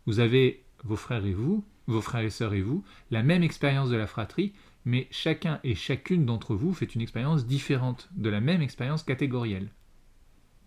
Vous 0.06 0.20
avez, 0.20 0.62
vos 0.84 0.94
frères 0.94 1.26
et 1.26 1.32
vous, 1.32 1.64
vos 1.88 2.00
frères 2.00 2.22
et 2.22 2.30
sœurs 2.30 2.54
et 2.54 2.62
vous, 2.62 2.84
la 3.10 3.24
même 3.24 3.42
expérience 3.42 3.90
de 3.90 3.96
la 3.96 4.06
fratrie, 4.06 4.52
mais 4.84 5.08
chacun 5.10 5.58
et 5.64 5.74
chacune 5.74 6.26
d'entre 6.26 6.54
vous 6.54 6.72
fait 6.72 6.94
une 6.94 7.00
expérience 7.00 7.44
différente 7.44 8.08
de 8.12 8.30
la 8.30 8.40
même 8.40 8.62
expérience 8.62 9.02
catégorielle. 9.02 9.72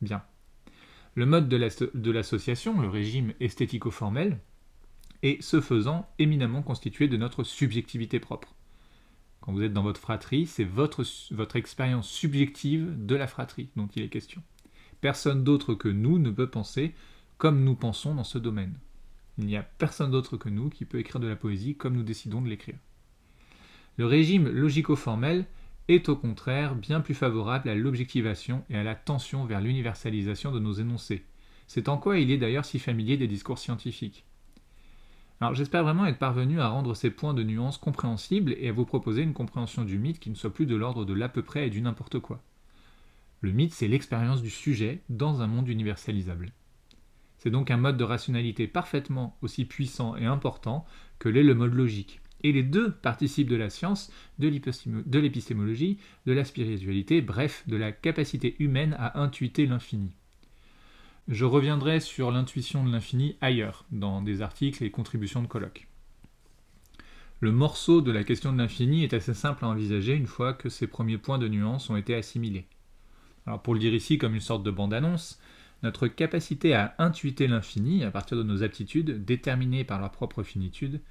Bien 0.01 0.21
le 1.15 1.25
mode 1.25 1.47
de 1.47 2.11
l'association, 2.11 2.81
le 2.81 2.89
régime 2.89 3.33
esthético-formel, 3.39 4.39
est 5.21 5.41
ce 5.41 5.61
faisant 5.61 6.09
éminemment 6.19 6.63
constitué 6.63 7.07
de 7.07 7.15
notre 7.15 7.45
subjectivité 7.45 8.19
propre. 8.19 8.55
Quand 9.43 9.51
vous 9.51 9.63
êtes 9.63 9.73
dans 9.73 9.83
votre 9.83 9.99
fratrie, 9.99 10.45
c'est 10.45 10.63
votre, 10.63 11.03
expérience 11.57 12.07
subjective 12.07 13.05
de 13.05 13.13
la 13.13 13.27
fratrie 13.27 13.67
dont 13.75 13.87
il 13.93 14.03
est 14.03 14.07
question. 14.07 14.41
Personne 15.01 15.43
d'autre 15.43 15.73
que 15.73 15.89
nous 15.89 16.17
ne 16.17 16.31
peut 16.31 16.49
penser 16.49 16.93
comme 17.37 17.65
nous 17.65 17.75
pensons 17.75 18.15
dans 18.15 18.23
ce 18.23 18.37
domaine. 18.37 18.73
Il 19.37 19.45
n'y 19.45 19.57
a 19.57 19.63
personne 19.63 20.11
d'autre 20.11 20.37
que 20.37 20.47
nous 20.47 20.69
qui 20.69 20.85
peut 20.85 20.99
écrire 20.99 21.19
de 21.19 21.27
la 21.27 21.35
poésie 21.35 21.75
comme 21.75 21.97
nous 21.97 22.03
décidons 22.03 22.41
de 22.41 22.47
l'écrire. 22.47 22.77
Le 23.97 24.05
régime 24.05 24.47
logico-formel 24.47 25.45
est 25.89 26.07
au 26.07 26.15
contraire 26.15 26.73
bien 26.75 27.01
plus 27.01 27.13
favorable 27.13 27.67
à 27.67 27.75
l'objectivation 27.75 28.63
et 28.69 28.77
à 28.77 28.83
la 28.83 28.95
tension 28.95 29.43
vers 29.43 29.59
l'universalisation 29.59 30.53
de 30.53 30.59
nos 30.59 30.71
énoncés. 30.71 31.25
C'est 31.67 31.89
en 31.89 31.97
quoi 31.97 32.17
il 32.17 32.31
est 32.31 32.37
d'ailleurs 32.37 32.63
si 32.63 32.79
familier 32.79 33.17
des 33.17 33.27
discours 33.27 33.59
scientifiques. 33.59 34.23
Alors 35.43 35.55
j'espère 35.55 35.83
vraiment 35.83 36.05
être 36.05 36.19
parvenu 36.19 36.61
à 36.61 36.69
rendre 36.69 36.93
ces 36.93 37.09
points 37.09 37.33
de 37.33 37.43
nuance 37.43 37.77
compréhensibles 37.77 38.55
et 38.57 38.69
à 38.69 38.71
vous 38.71 38.85
proposer 38.85 39.23
une 39.23 39.33
compréhension 39.33 39.83
du 39.83 39.99
mythe 39.99 40.21
qui 40.21 40.29
ne 40.29 40.35
soit 40.35 40.53
plus 40.53 40.65
de 40.65 40.77
l'ordre 40.77 41.03
de 41.03 41.13
l'à 41.13 41.27
peu 41.27 41.41
près 41.41 41.67
et 41.67 41.69
du 41.69 41.81
n'importe 41.81 42.19
quoi. 42.19 42.41
Le 43.41 43.51
mythe, 43.51 43.73
c'est 43.73 43.89
l'expérience 43.89 44.41
du 44.41 44.49
sujet 44.49 45.01
dans 45.09 45.41
un 45.41 45.47
monde 45.47 45.67
universalisable. 45.67 46.53
C'est 47.39 47.49
donc 47.49 47.71
un 47.71 47.75
mode 47.75 47.97
de 47.97 48.05
rationalité 48.05 48.67
parfaitement 48.67 49.35
aussi 49.41 49.65
puissant 49.65 50.15
et 50.15 50.25
important 50.25 50.85
que 51.19 51.27
l'est 51.27 51.43
le 51.43 51.55
mode 51.55 51.73
logique 51.73 52.21
et 52.43 52.53
les 52.53 52.63
deux 52.63 52.91
participent 52.91 53.49
de 53.49 53.57
la 53.57 53.69
science, 53.69 54.13
de 54.39 54.47
l'épistémologie, 54.47 55.99
de 56.25 56.31
la 56.31 56.45
spiritualité, 56.45 57.21
bref, 57.21 57.65
de 57.67 57.75
la 57.75 57.91
capacité 57.91 58.55
humaine 58.59 58.95
à 58.97 59.19
intuiter 59.19 59.65
l'infini. 59.65 60.15
Je 61.27 61.45
reviendrai 61.45 61.99
sur 61.99 62.31
l'intuition 62.31 62.83
de 62.83 62.91
l'infini 62.91 63.37
ailleurs, 63.41 63.85
dans 63.91 64.21
des 64.21 64.41
articles 64.41 64.83
et 64.83 64.91
contributions 64.91 65.41
de 65.41 65.47
colloques. 65.47 65.87
Le 67.39 67.51
morceau 67.51 68.01
de 68.01 68.11
la 68.11 68.23
question 68.23 68.53
de 68.53 68.57
l'infini 68.57 69.03
est 69.03 69.13
assez 69.13 69.33
simple 69.33 69.65
à 69.65 69.69
envisager 69.69 70.13
une 70.13 70.27
fois 70.27 70.53
que 70.53 70.69
ces 70.69 70.87
premiers 70.87 71.17
points 71.17 71.39
de 71.39 71.47
nuance 71.47 71.89
ont 71.89 71.95
été 71.95 72.15
assimilés. 72.15 72.67
Alors 73.45 73.61
pour 73.61 73.73
le 73.73 73.79
dire 73.79 73.93
ici 73.93 74.17
comme 74.17 74.35
une 74.35 74.41
sorte 74.41 74.63
de 74.63 74.71
bande-annonce, 74.71 75.39
notre 75.81 76.07
capacité 76.07 76.73
à 76.73 76.95
intuiter 76.97 77.47
l'infini 77.47 78.03
à 78.03 78.11
partir 78.11 78.37
de 78.37 78.43
nos 78.43 78.63
aptitudes 78.63 79.25
déterminées 79.25 79.83
par 79.83 79.99
leur 79.99 80.11
propre 80.11 80.43
finitude 80.43 81.01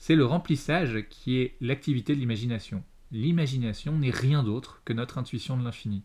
c'est 0.00 0.16
le 0.16 0.24
remplissage 0.24 1.04
qui 1.10 1.36
est 1.36 1.56
l'activité 1.60 2.14
de 2.14 2.20
l'imagination. 2.20 2.82
L'imagination 3.12 3.98
n'est 3.98 4.10
rien 4.10 4.42
d'autre 4.42 4.80
que 4.86 4.94
notre 4.94 5.18
intuition 5.18 5.58
de 5.58 5.62
l'infini. 5.62 6.02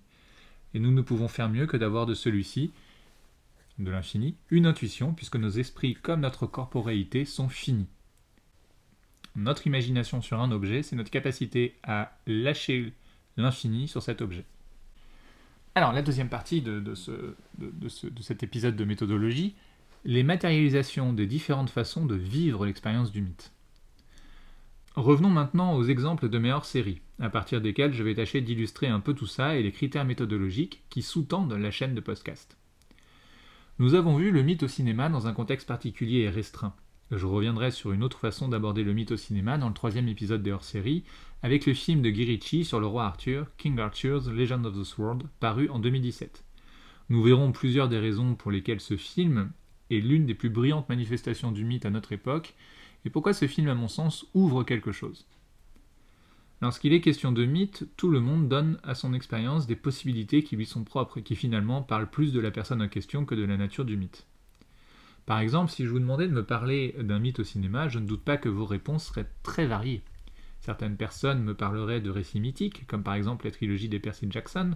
Et 0.74 0.80
nous 0.80 0.92
ne 0.92 1.02
pouvons 1.02 1.30
faire 1.30 1.48
mieux 1.48 1.66
que 1.66 1.78
d'avoir 1.78 2.06
de 2.06 2.14
celui-ci, 2.14 2.74
de 3.79 3.91
l'infini, 3.91 4.36
une 4.50 4.65
intuition, 4.65 5.13
puisque 5.13 5.36
nos 5.36 5.50
esprits 5.50 5.96
comme 5.96 6.22
notre 6.22 6.48
corporéité 6.48 7.25
sont 7.25 7.50
finis. 7.50 7.88
Notre 9.36 9.67
imagination 9.67 10.22
sur 10.22 10.39
un 10.39 10.51
objet, 10.51 10.82
c'est 10.82 10.96
notre 10.96 11.12
capacité 11.12 11.75
à 11.84 12.17
lâcher 12.25 12.94
l'infini 13.36 13.88
sur 13.88 14.01
cet 14.01 14.22
objet. 14.22 14.46
Alors, 15.75 15.91
la 15.91 16.01
deuxième 16.01 16.29
partie 16.29 16.62
de, 16.62 16.94
cet 18.22 18.44
épisode 18.44 18.77
de 18.77 18.86
méthodologie, 18.86 19.55
les 20.05 20.24
matérialisations 20.24 21.12
des 21.12 21.27
différentes 21.27 21.70
façons 21.70 22.05
de 22.05 22.15
vivre 22.15 22.65
l'expérience 22.65 23.12
du 23.12 23.22
mythe. 23.22 23.51
Revenons 24.96 25.29
maintenant 25.29 25.74
aux 25.75 25.84
exemples 25.84 26.29
de 26.29 26.38
mes 26.38 26.53
hors-séries, 26.53 27.01
à 27.20 27.29
partir 27.29 27.60
desquels 27.60 27.91
je 27.91 28.03
vais 28.03 28.15
tâcher 28.15 28.39
d'illustrer 28.39 28.88
un 28.88 29.01
peu 29.01 29.13
tout 29.13 29.27
ça 29.27 29.58
et 29.58 29.63
les 29.63 29.74
critères 29.74 30.05
méthodologiques 30.05 30.84
qui 30.89 31.01
sous-tendent 31.01 31.51
la 31.51 31.72
chaîne 31.72 31.96
de 31.96 32.00
podcast. 32.00 32.55
Nous 33.77 33.94
avons 33.94 34.15
vu 34.15 34.32
le 34.32 34.41
mythe 34.41 34.63
au 34.63 34.70
cinéma 34.70 35.10
dans 35.10 35.27
un 35.27 35.34
contexte 35.34 35.67
particulier 35.67 36.20
et 36.20 36.29
restreint. 36.29 36.74
Je 37.12 37.25
reviendrai 37.25 37.72
sur 37.72 37.91
une 37.91 38.03
autre 38.03 38.20
façon 38.20 38.48
d'aborder 38.48 38.86
le 38.86 38.94
mythe 38.94 39.12
au 39.12 39.17
cinéma 39.17 39.58
dans 39.58 39.67
le 39.67 39.74
troisième 39.74 40.08
épisode 40.08 40.41
des 40.41 40.53
hors-séries, 40.53 41.03
avec 41.44 41.65
le 41.65 41.74
film 41.74 42.01
de 42.01 42.10
Guy 42.10 42.63
sur 42.63 42.79
le 42.79 42.88
roi 42.88 43.03
Arthur, 43.03 43.48
King 43.58 43.77
Arthur's 43.79 44.29
Legend 44.29 44.65
of 44.65 44.79
the 44.79 44.86
Sword, 44.86 45.24
paru 45.41 45.67
en 45.67 45.79
2017. 45.79 46.46
Nous 47.10 47.22
verrons 47.22 47.51
plusieurs 47.51 47.89
des 47.89 48.00
raisons 48.00 48.36
pour 48.36 48.50
lesquelles 48.50 48.79
ce 48.79 48.96
film 48.96 49.51
est 49.91 50.00
l'une 50.00 50.25
des 50.25 50.36
plus 50.36 50.50
brillantes 50.50 50.88
manifestations 50.88 51.51
du 51.51 51.65
mythe 51.65 51.86
à 51.86 51.89
notre 51.89 52.13
époque, 52.13 52.55
et 53.03 53.10
pourquoi 53.10 53.34
ce 53.34 53.46
film, 53.46 53.67
à 53.67 53.75
mon 53.75 53.89
sens, 53.89 54.25
ouvre 54.34 54.63
quelque 54.63 54.94
chose. 54.94 55.27
Lorsqu'il 56.62 56.94
est 56.94 57.02
question 57.02 57.32
de 57.32 57.46
mythe, 57.46 57.86
tout 57.98 58.10
le 58.10 58.20
monde 58.20 58.48
donne 58.48 58.80
à 58.84 58.96
son 58.96 59.14
expérience 59.14 59.68
des 59.68 59.76
possibilités 59.76 60.42
qui 60.42 60.56
lui 60.56 60.66
sont 60.66 60.84
propres 60.84 61.18
et 61.18 61.24
qui 61.24 61.36
finalement 61.36 61.82
parlent 61.82 62.10
plus 62.10 62.32
de 62.32 62.40
la 62.40 62.52
personne 62.52 62.82
en 62.82 62.88
question 62.88 63.26
que 63.26 63.36
de 63.36 63.44
la 63.44 63.58
nature 63.58 63.86
du 63.86 63.98
mythe. 63.98 64.26
Par 65.26 65.40
exemple, 65.40 65.72
si 65.72 65.86
je 65.86 65.90
vous 65.90 66.00
demandais 66.00 66.28
de 66.28 66.34
me 66.34 66.46
parler 66.46 66.96
d'un 67.00 67.20
mythe 67.20 67.40
au 67.40 67.44
cinéma, 67.44 67.90
je 67.90 68.00
ne 68.00 68.08
doute 68.08 68.24
pas 68.24 68.38
que 68.38 68.50
vos 68.50 68.66
réponses 68.66 69.08
seraient 69.08 69.30
très 69.44 69.66
variées. 69.66 70.02
Certaines 70.60 70.98
personnes 70.98 71.44
me 71.44 71.54
parleraient 71.54 72.02
de 72.02 72.10
récits 72.10 72.40
mythiques, 72.40 72.88
comme 72.88 73.04
par 73.04 73.16
exemple 73.16 73.46
la 73.46 73.52
trilogie 73.52 73.90
des 73.90 74.00
Percy 74.00 74.28
Jackson, 74.30 74.72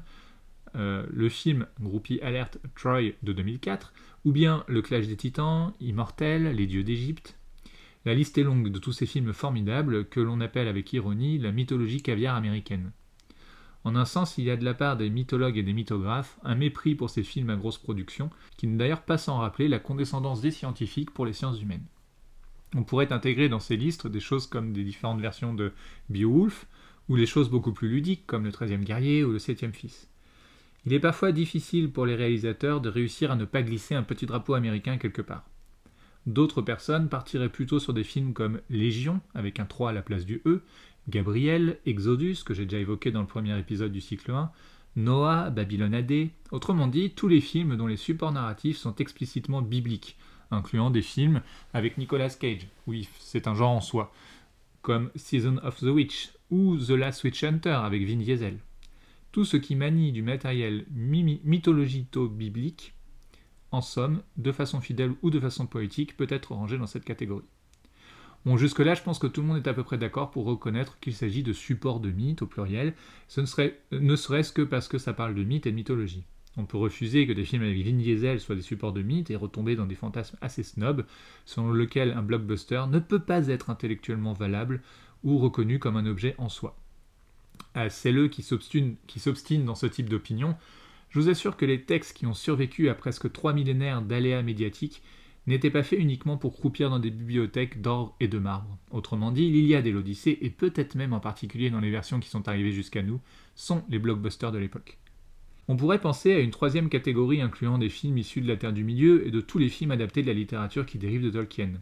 euh, 0.75 1.05
le 1.09 1.29
film 1.29 1.65
Groupie 1.79 2.19
Alert 2.21 2.59
Troy 2.75 3.13
de 3.23 3.33
2004, 3.33 3.93
ou 4.25 4.31
bien 4.31 4.63
Le 4.67 4.81
Clash 4.81 5.07
des 5.07 5.17
Titans, 5.17 5.73
Immortel, 5.79 6.55
Les 6.55 6.67
Dieux 6.67 6.83
d'Égypte, 6.83 7.38
la 8.05 8.13
liste 8.13 8.37
est 8.37 8.43
longue 8.43 8.69
de 8.69 8.79
tous 8.79 8.93
ces 8.93 9.05
films 9.05 9.33
formidables 9.33 10.05
que 10.07 10.19
l'on 10.19 10.41
appelle 10.41 10.67
avec 10.67 10.93
ironie 10.93 11.37
la 11.37 11.51
mythologie 11.51 12.01
caviar 12.01 12.35
américaine. 12.35 12.91
En 13.83 13.95
un 13.95 14.05
sens, 14.05 14.37
il 14.37 14.45
y 14.45 14.51
a 14.51 14.57
de 14.57 14.65
la 14.65 14.73
part 14.73 14.97
des 14.97 15.09
mythologues 15.09 15.57
et 15.57 15.63
des 15.63 15.73
mythographes 15.73 16.37
un 16.43 16.55
mépris 16.55 16.95
pour 16.95 17.09
ces 17.09 17.23
films 17.23 17.49
à 17.49 17.55
grosse 17.55 17.77
production, 17.77 18.29
qui 18.57 18.67
n'est 18.67 18.77
d'ailleurs 18.77 19.03
pas 19.03 19.17
sans 19.17 19.37
rappeler 19.37 19.67
la 19.67 19.79
condescendance 19.79 20.41
des 20.41 20.51
scientifiques 20.51 21.11
pour 21.11 21.25
les 21.25 21.33
sciences 21.33 21.61
humaines. 21.61 21.85
On 22.75 22.83
pourrait 22.83 23.13
intégrer 23.13 23.49
dans 23.49 23.59
ces 23.59 23.77
listes 23.77 24.07
des 24.07 24.19
choses 24.19 24.47
comme 24.47 24.73
des 24.73 24.83
différentes 24.83 25.21
versions 25.21 25.53
de 25.53 25.71
Beowulf, 26.09 26.67
ou 27.07 27.17
des 27.17 27.25
choses 27.25 27.49
beaucoup 27.49 27.73
plus 27.73 27.89
ludiques 27.89 28.27
comme 28.27 28.43
le 28.43 28.51
13e 28.51 28.83
guerrier 28.83 29.23
ou 29.23 29.31
le 29.31 29.39
7e 29.39 29.73
fils. 29.73 30.07
Il 30.85 30.93
est 30.93 30.99
parfois 30.99 31.31
difficile 31.31 31.91
pour 31.91 32.05
les 32.05 32.15
réalisateurs 32.15 32.79
de 32.79 32.89
réussir 32.89 33.31
à 33.31 33.35
ne 33.35 33.45
pas 33.45 33.63
glisser 33.63 33.95
un 33.95 34.03
petit 34.03 34.25
drapeau 34.25 34.53
américain 34.53 34.97
quelque 34.97 35.21
part. 35.21 35.49
D'autres 36.29 36.61
personnes 36.61 37.09
partiraient 37.09 37.49
plutôt 37.49 37.79
sur 37.79 37.91
des 37.91 38.03
films 38.03 38.33
comme 38.33 38.61
Légion, 38.69 39.19
avec 39.33 39.59
un 39.59 39.65
3 39.65 39.89
à 39.89 39.93
la 39.93 40.03
place 40.03 40.27
du 40.27 40.43
E, 40.45 40.61
Gabriel, 41.07 41.79
Exodus, 41.87 42.43
que 42.45 42.53
j'ai 42.53 42.65
déjà 42.65 42.77
évoqué 42.77 43.09
dans 43.09 43.21
le 43.21 43.25
premier 43.25 43.57
épisode 43.57 43.91
du 43.91 43.99
cycle 43.99 44.29
1, 44.29 44.51
Noah, 44.95 45.49
Babylone 45.49 45.95
AD, 45.95 46.27
autrement 46.51 46.85
dit, 46.85 47.09
tous 47.09 47.27
les 47.27 47.41
films 47.41 47.77
dont 47.77 47.87
les 47.87 47.97
supports 47.97 48.31
narratifs 48.31 48.77
sont 48.77 48.93
explicitement 48.97 49.63
bibliques, 49.63 50.17
incluant 50.51 50.91
des 50.91 51.01
films 51.01 51.41
avec 51.73 51.97
Nicolas 51.97 52.29
Cage, 52.29 52.67
oui, 52.85 53.09
c'est 53.17 53.47
un 53.47 53.55
genre 53.55 53.71
en 53.71 53.81
soi, 53.81 54.13
comme 54.83 55.09
Season 55.15 55.57
of 55.63 55.79
the 55.79 55.85
Witch 55.85 56.29
ou 56.51 56.77
The 56.77 56.91
Last 56.91 57.23
Witch 57.23 57.43
Hunter 57.43 57.71
avec 57.71 58.05
Vin 58.05 58.17
Diesel. 58.17 58.59
Tout 59.31 59.45
ce 59.45 59.57
qui 59.57 59.75
manie 59.75 60.11
du 60.11 60.21
matériel 60.21 60.85
mythologito-biblique 60.91 62.93
en 63.71 63.81
somme, 63.81 64.21
de 64.37 64.51
façon 64.51 64.81
fidèle 64.81 65.13
ou 65.21 65.29
de 65.29 65.39
façon 65.39 65.67
poétique, 65.67 66.17
peut 66.17 66.27
être 66.29 66.53
rangé 66.53 66.77
dans 66.77 66.87
cette 66.87 67.05
catégorie. 67.05 67.45
Bon, 68.45 68.55
jusque-là, 68.55 68.93
je 68.93 69.03
pense 69.03 69.19
que 69.19 69.27
tout 69.27 69.41
le 69.41 69.47
monde 69.47 69.57
est 69.57 69.69
à 69.69 69.73
peu 69.73 69.83
près 69.83 69.97
d'accord 69.97 70.31
pour 70.31 70.45
reconnaître 70.45 70.99
qu'il 70.99 71.13
s'agit 71.13 71.43
de 71.43 71.51
supports 71.51 71.99
de 71.99 72.09
mythes 72.09 72.41
au 72.41 72.47
pluriel, 72.47 72.93
ce 73.27 73.41
ne, 73.41 73.45
serait, 73.45 73.81
ne 73.91 74.15
serait-ce 74.15 74.53
que 74.53 74.61
parce 74.61 74.87
que 74.87 74.97
ça 74.97 75.13
parle 75.13 75.35
de 75.35 75.43
mythes 75.43 75.67
et 75.67 75.71
de 75.71 75.75
mythologie. 75.75 76.23
On 76.57 76.65
peut 76.65 76.77
refuser 76.77 77.27
que 77.27 77.33
des 77.33 77.45
films 77.45 77.63
avec 77.63 77.85
Vin 77.85 77.97
Diesel 77.97 78.39
soient 78.39 78.55
des 78.55 78.61
supports 78.61 78.93
de 78.93 79.01
mythes 79.01 79.29
et 79.29 79.35
retomber 79.35 79.75
dans 79.75 79.85
des 79.85 79.95
fantasmes 79.95 80.37
assez 80.41 80.63
snobs, 80.63 81.05
selon 81.45 81.73
lesquels 81.73 82.13
un 82.13 82.21
blockbuster 82.21 82.85
ne 82.89 82.99
peut 82.99 83.19
pas 83.19 83.47
être 83.47 83.69
intellectuellement 83.69 84.33
valable 84.33 84.81
ou 85.23 85.37
reconnu 85.37 85.79
comme 85.79 85.97
un 85.97 86.05
objet 86.05 86.35
en 86.37 86.49
soi. 86.49 86.77
À 87.73 87.89
celles 87.89 88.29
qui 88.29 88.41
s'obstinent 88.41 89.65
dans 89.65 89.75
ce 89.75 89.85
type 89.85 90.09
d'opinion, 90.09 90.55
je 91.09 91.19
vous 91.19 91.29
assure 91.29 91.57
que 91.57 91.65
les 91.65 91.83
textes 91.83 92.15
qui 92.15 92.25
ont 92.25 92.33
survécu 92.33 92.89
à 92.89 92.95
presque 92.95 93.31
trois 93.31 93.53
millénaires 93.53 94.01
d'aléas 94.01 94.43
médiatiques 94.43 95.01
n'étaient 95.47 95.71
pas 95.71 95.83
faits 95.83 95.99
uniquement 95.99 96.37
pour 96.37 96.53
croupir 96.53 96.89
dans 96.89 96.99
des 96.99 97.09
bibliothèques 97.09 97.81
d'or 97.81 98.15
et 98.19 98.27
de 98.27 98.37
marbre. 98.37 98.77
Autrement 98.91 99.31
dit, 99.31 99.49
l'Iliade 99.49 99.87
et 99.87 99.91
l'Odyssée, 99.91 100.37
et 100.41 100.51
peut-être 100.51 100.95
même 100.95 101.13
en 101.13 101.19
particulier 101.19 101.71
dans 101.71 101.79
les 101.79 101.89
versions 101.89 102.19
qui 102.19 102.29
sont 102.29 102.47
arrivées 102.47 102.71
jusqu'à 102.71 103.01
nous, 103.01 103.19
sont 103.55 103.83
les 103.89 103.99
blockbusters 103.99 104.51
de 104.51 104.59
l'époque. 104.59 104.99
On 105.67 105.75
pourrait 105.75 106.01
penser 106.01 106.33
à 106.33 106.39
une 106.39 106.51
troisième 106.51 106.89
catégorie 106.89 107.41
incluant 107.41 107.77
des 107.77 107.89
films 107.89 108.17
issus 108.17 108.41
de 108.41 108.47
la 108.47 108.57
Terre 108.57 108.73
du 108.73 108.83
Milieu 108.83 109.25
et 109.27 109.31
de 109.31 109.41
tous 109.41 109.57
les 109.57 109.69
films 109.69 109.91
adaptés 109.91 110.21
de 110.21 110.27
la 110.27 110.33
littérature 110.33 110.85
qui 110.85 110.97
dérivent 110.97 111.23
de 111.23 111.29
Tolkien, 111.29 111.73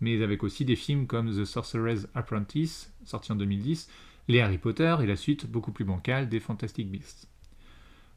mais 0.00 0.22
avec 0.22 0.42
aussi 0.42 0.64
des 0.64 0.76
films 0.76 1.06
comme 1.06 1.30
The 1.30 1.44
Sorcerer's 1.44 2.08
Apprentice, 2.14 2.92
sorti 3.04 3.32
en 3.32 3.36
2010, 3.36 3.88
les 4.28 4.40
Harry 4.40 4.58
Potter 4.58 4.96
et 5.02 5.06
la 5.06 5.16
suite 5.16 5.50
beaucoup 5.50 5.72
plus 5.72 5.84
bancale 5.84 6.28
des 6.28 6.40
Fantastic 6.40 6.90
Beasts. 6.90 7.31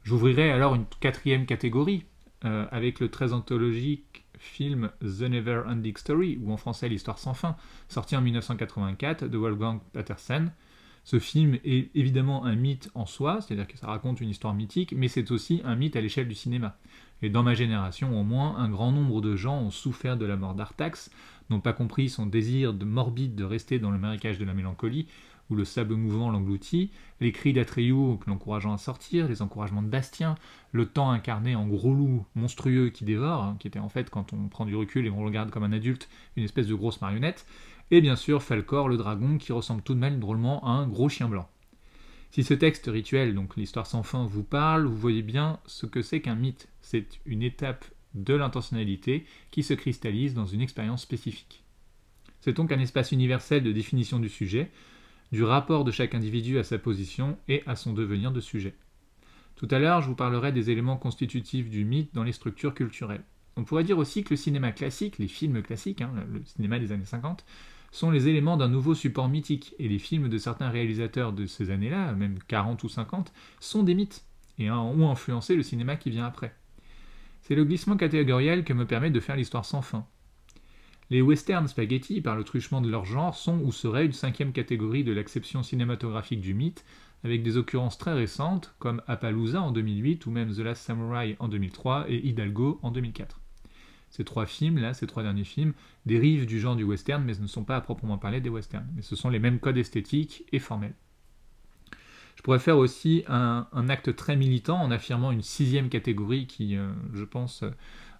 J'ouvrirai 0.05 0.51
alors 0.51 0.75
une 0.75 0.85
quatrième 0.99 1.47
catégorie, 1.47 2.05
euh, 2.45 2.67
avec 2.69 2.99
le 2.99 3.09
très 3.09 3.33
anthologique 3.33 4.23
film 4.37 4.91
The 5.01 5.21
Never 5.21 5.63
Ending 5.67 5.97
Story, 5.97 6.37
ou 6.43 6.53
en 6.53 6.57
français 6.57 6.87
L'Histoire 6.87 7.17
sans 7.17 7.33
fin, 7.33 7.55
sorti 7.89 8.15
en 8.15 8.21
1984 8.21 9.25
de 9.25 9.37
Wolfgang 9.39 9.79
Petersen. 9.93 10.51
Ce 11.05 11.17
film 11.17 11.57
est 11.65 11.89
évidemment 11.95 12.45
un 12.45 12.53
mythe 12.55 12.91
en 12.93 13.07
soi, 13.07 13.41
c'est-à-dire 13.41 13.67
que 13.67 13.79
ça 13.79 13.87
raconte 13.87 14.21
une 14.21 14.29
histoire 14.29 14.53
mythique, 14.53 14.93
mais 14.95 15.07
c'est 15.07 15.31
aussi 15.31 15.61
un 15.65 15.75
mythe 15.75 15.95
à 15.95 16.01
l'échelle 16.01 16.27
du 16.27 16.35
cinéma. 16.35 16.77
Et 17.23 17.31
dans 17.31 17.41
ma 17.41 17.55
génération, 17.55 18.19
au 18.19 18.23
moins, 18.23 18.57
un 18.57 18.69
grand 18.69 18.91
nombre 18.91 19.21
de 19.21 19.35
gens 19.35 19.57
ont 19.59 19.71
souffert 19.71 20.17
de 20.17 20.25
la 20.27 20.37
mort 20.37 20.53
d'Artax, 20.53 21.09
n'ont 21.49 21.61
pas 21.61 21.73
compris 21.73 22.09
son 22.09 22.27
désir 22.27 22.75
de 22.75 22.85
morbide 22.85 23.33
de 23.33 23.43
rester 23.43 23.79
dans 23.79 23.89
le 23.89 23.97
marécage 23.97 24.37
de 24.37 24.45
la 24.45 24.53
mélancolie, 24.53 25.07
où 25.49 25.55
le 25.55 25.65
sable 25.65 25.95
mouvant 25.95 26.31
l'engloutit, 26.31 26.91
les 27.21 27.31
cris 27.31 27.53
d'Atreyu 27.53 28.17
l'encourageant 28.27 28.73
à 28.73 28.77
sortir, 28.77 29.27
les 29.27 29.41
encouragements 29.41 29.81
de 29.81 29.87
Bastien, 29.87 30.35
le 30.71 30.85
temps 30.85 31.11
incarné 31.11 31.55
en 31.55 31.67
gros 31.67 31.93
loup 31.93 32.25
monstrueux 32.35 32.89
qui 32.89 33.05
dévore, 33.05 33.43
hein, 33.43 33.57
qui 33.59 33.67
était 33.67 33.79
en 33.79 33.89
fait, 33.89 34.09
quand 34.09 34.33
on 34.33 34.47
prend 34.47 34.65
du 34.65 34.75
recul 34.75 35.05
et 35.05 35.09
on 35.09 35.23
regarde 35.23 35.51
comme 35.51 35.63
un 35.63 35.71
adulte, 35.71 36.09
une 36.35 36.43
espèce 36.43 36.67
de 36.67 36.75
grosse 36.75 37.01
marionnette, 37.01 37.45
et 37.91 38.01
bien 38.01 38.15
sûr 38.15 38.41
Falcor 38.41 38.89
le 38.89 38.97
dragon 38.97 39.37
qui 39.37 39.51
ressemble 39.51 39.81
tout 39.81 39.93
de 39.93 39.99
même 39.99 40.19
drôlement 40.19 40.65
à 40.65 40.71
un 40.71 40.87
gros 40.87 41.09
chien 41.09 41.29
blanc. 41.29 41.47
Si 42.31 42.43
ce 42.43 42.53
texte 42.53 42.87
rituel, 42.87 43.33
donc 43.33 43.55
l'histoire 43.55 43.87
sans 43.87 44.03
fin, 44.03 44.25
vous 44.25 44.43
parle, 44.43 44.85
vous 44.85 44.97
voyez 44.97 45.21
bien 45.21 45.59
ce 45.67 45.85
que 45.85 46.01
c'est 46.01 46.21
qu'un 46.21 46.35
mythe. 46.35 46.67
C'est 46.81 47.21
une 47.25 47.43
étape 47.43 47.85
de 48.13 48.33
l'intentionnalité 48.33 49.25
qui 49.51 49.63
se 49.63 49.73
cristallise 49.73 50.33
dans 50.33 50.45
une 50.45 50.61
expérience 50.61 51.01
spécifique. 51.01 51.63
C'est 52.41 52.57
donc 52.57 52.71
un 52.71 52.79
espace 52.79 53.11
universel 53.11 53.63
de 53.63 53.71
définition 53.71 54.19
du 54.19 54.29
sujet, 54.29 54.69
du 55.31 55.43
rapport 55.43 55.83
de 55.83 55.91
chaque 55.91 56.15
individu 56.15 56.57
à 56.59 56.63
sa 56.63 56.77
position 56.77 57.37
et 57.47 57.63
à 57.65 57.75
son 57.75 57.93
devenir 57.93 58.31
de 58.31 58.41
sujet. 58.41 58.75
Tout 59.55 59.67
à 59.71 59.79
l'heure, 59.79 60.01
je 60.01 60.07
vous 60.07 60.15
parlerai 60.15 60.51
des 60.51 60.69
éléments 60.69 60.97
constitutifs 60.97 61.69
du 61.69 61.85
mythe 61.85 62.13
dans 62.13 62.23
les 62.23 62.33
structures 62.33 62.73
culturelles. 62.73 63.23
On 63.57 63.63
pourrait 63.63 63.85
dire 63.85 63.97
aussi 63.97 64.23
que 64.23 64.31
le 64.31 64.35
cinéma 64.35 64.71
classique, 64.71 65.17
les 65.17 65.29
films 65.29 65.61
classiques, 65.61 66.01
hein, 66.01 66.11
le 66.31 66.43
cinéma 66.43 66.77
des 66.77 66.91
années 66.91 67.05
50, 67.05 67.45
sont 67.91 68.11
les 68.11 68.27
éléments 68.27 68.57
d'un 68.57 68.67
nouveau 68.67 68.93
support 68.93 69.29
mythique, 69.29 69.73
et 69.79 69.87
les 69.87 69.99
films 69.99 70.27
de 70.27 70.37
certains 70.37 70.69
réalisateurs 70.69 71.31
de 71.31 71.45
ces 71.45 71.69
années-là, 71.69 72.11
même 72.13 72.39
40 72.47 72.83
ou 72.83 72.89
50, 72.89 73.31
sont 73.61 73.83
des 73.83 73.95
mythes, 73.95 74.25
et 74.59 74.69
ont 74.69 75.09
influencé 75.09 75.55
le 75.55 75.63
cinéma 75.63 75.95
qui 75.95 76.09
vient 76.09 76.25
après. 76.25 76.53
C'est 77.41 77.55
le 77.55 77.63
glissement 77.63 77.95
catégoriel 77.95 78.65
que 78.65 78.73
me 78.73 78.85
permet 78.85 79.11
de 79.11 79.19
faire 79.19 79.37
l'histoire 79.37 79.65
sans 79.65 79.81
fin. 79.81 80.05
Les 81.11 81.21
westerns 81.21 81.67
spaghetti, 81.67 82.19
par 82.19 82.35
le 82.35 82.43
truchement 82.43 82.81
de 82.81 82.89
leur 82.89 83.05
genre, 83.05 83.35
sont 83.35 83.59
ou 83.59 83.71
seraient 83.71 84.05
une 84.05 84.11
cinquième 84.11 84.53
catégorie 84.53 85.03
de 85.03 85.13
l'acception 85.13 85.61
cinématographique 85.61 86.41
du 86.41 86.55
mythe, 86.55 86.83
avec 87.23 87.43
des 87.43 87.57
occurrences 87.57 87.97
très 87.97 88.13
récentes 88.13 88.73
comme 88.79 89.01
Appaloosa 89.07 89.61
en 89.61 89.71
2008 89.71 90.25
ou 90.25 90.31
même 90.31 90.51
The 90.51 90.59
Last 90.59 90.83
Samurai 90.83 91.35
en 91.39 91.47
2003 91.47 92.05
et 92.09 92.27
Hidalgo 92.27 92.79
en 92.81 92.91
2004. 92.91 93.39
Ces 94.09 94.23
trois 94.23 94.45
films, 94.45 94.77
là, 94.77 94.93
ces 94.93 95.07
trois 95.07 95.23
derniers 95.23 95.43
films, 95.43 95.73
dérivent 96.05 96.45
du 96.45 96.59
genre 96.59 96.75
du 96.75 96.83
western, 96.83 97.23
mais 97.23 97.33
ne 97.39 97.47
sont 97.47 97.63
pas 97.63 97.75
à 97.75 97.81
proprement 97.81 98.17
parler 98.17 98.41
des 98.41 98.49
westerns. 98.49 98.87
Mais 98.95 99.01
ce 99.01 99.15
sont 99.15 99.29
les 99.29 99.39
mêmes 99.39 99.59
codes 99.59 99.77
esthétiques 99.77 100.45
et 100.51 100.59
formels. 100.59 100.95
Je 102.35 102.41
pourrais 102.41 102.59
faire 102.59 102.77
aussi 102.77 103.23
un, 103.27 103.67
acte 103.89 104.15
très 104.15 104.35
militant 104.35 104.79
en 104.79 104.91
affirmant 104.91 105.31
une 105.31 105.41
sixième 105.41 105.89
catégorie 105.89 106.47
qui, 106.47 106.77
euh, 106.77 106.91
je 107.13 107.23
pense, 107.23 107.63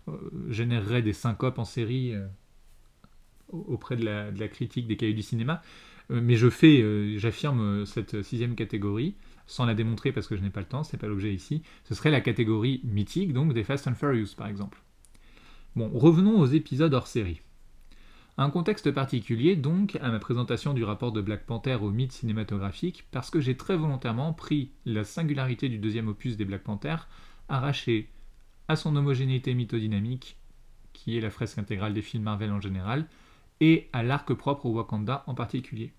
euh, 0.07 0.13
générerait 0.49 1.01
des 1.01 1.13
syncopes 1.13 1.59
en 1.59 1.65
série 1.65 2.13
euh, 2.13 2.25
auprès 3.49 3.95
de 3.95 4.05
la, 4.05 4.47
critique 4.47 4.87
des 4.87 4.97
cahiers 4.97 5.13
du 5.13 5.21
cinéma. 5.21 5.61
Euh, 6.11 6.19
mais 6.21 6.35
je 6.35 6.49
fais, 6.49 6.81
euh, 6.81 7.17
j'affirme 7.17 7.61
euh, 7.61 7.85
cette 7.85 8.21
sixième 8.21 8.55
catégorie, 8.55 9.15
sans 9.47 9.65
la 9.65 9.73
démontrer 9.73 10.11
parce 10.11 10.27
que 10.27 10.35
je 10.35 10.41
n'ai 10.41 10.49
pas 10.49 10.59
le 10.59 10.67
temps, 10.67 10.83
c'est 10.83 10.97
pas 10.97 11.07
l'objet 11.07 11.33
ici. 11.33 11.63
Ce 11.83 11.95
serait 11.95 12.11
la 12.11 12.21
catégorie 12.21 12.81
mythique, 12.83 13.33
donc 13.33 13.53
des 13.53 13.63
Fast 13.63 13.87
and 13.87 13.95
Furious 13.95 14.35
par 14.37 14.47
exemple. 14.47 14.81
Bon, 15.75 15.89
revenons 15.93 16.39
aux 16.39 16.45
épisodes 16.45 16.93
hors 16.93 17.07
série. 17.07 17.41
Un 18.37 18.49
contexte 18.49 18.91
particulier 18.91 19.55
donc 19.55 19.97
à 20.01 20.11
ma 20.11 20.19
présentation 20.19 20.73
du 20.73 20.83
rapport 20.83 21.13
de 21.13 21.21
Black 21.21 21.45
Panther 21.45 21.75
au 21.75 21.89
mythe 21.89 22.11
cinématographique, 22.11 23.05
parce 23.11 23.29
que 23.29 23.39
j'ai 23.39 23.55
très 23.55 23.77
volontairement 23.77 24.33
pris 24.33 24.71
la 24.85 25.05
singularité 25.05 25.69
du 25.69 25.77
deuxième 25.77 26.09
opus 26.09 26.35
des 26.35 26.43
Black 26.43 26.63
Panther, 26.63 26.97
arraché 27.47 28.09
à 28.67 28.75
son 28.75 28.95
homogénéité 28.95 29.53
mythodynamique, 29.53 30.37
qui 30.91 31.17
est 31.17 31.21
la 31.21 31.29
fresque 31.29 31.59
intégrale 31.59 31.93
des 31.93 32.01
films 32.01 32.23
Marvel 32.23 32.51
en 32.51 32.59
général, 32.59 33.07
et 33.61 33.89
à 33.93 34.03
l'arc 34.03 34.33
propre 34.33 34.65
au 34.65 34.73
Wakanda 34.73 35.23
en 35.27 35.35
particulier. 35.35 35.93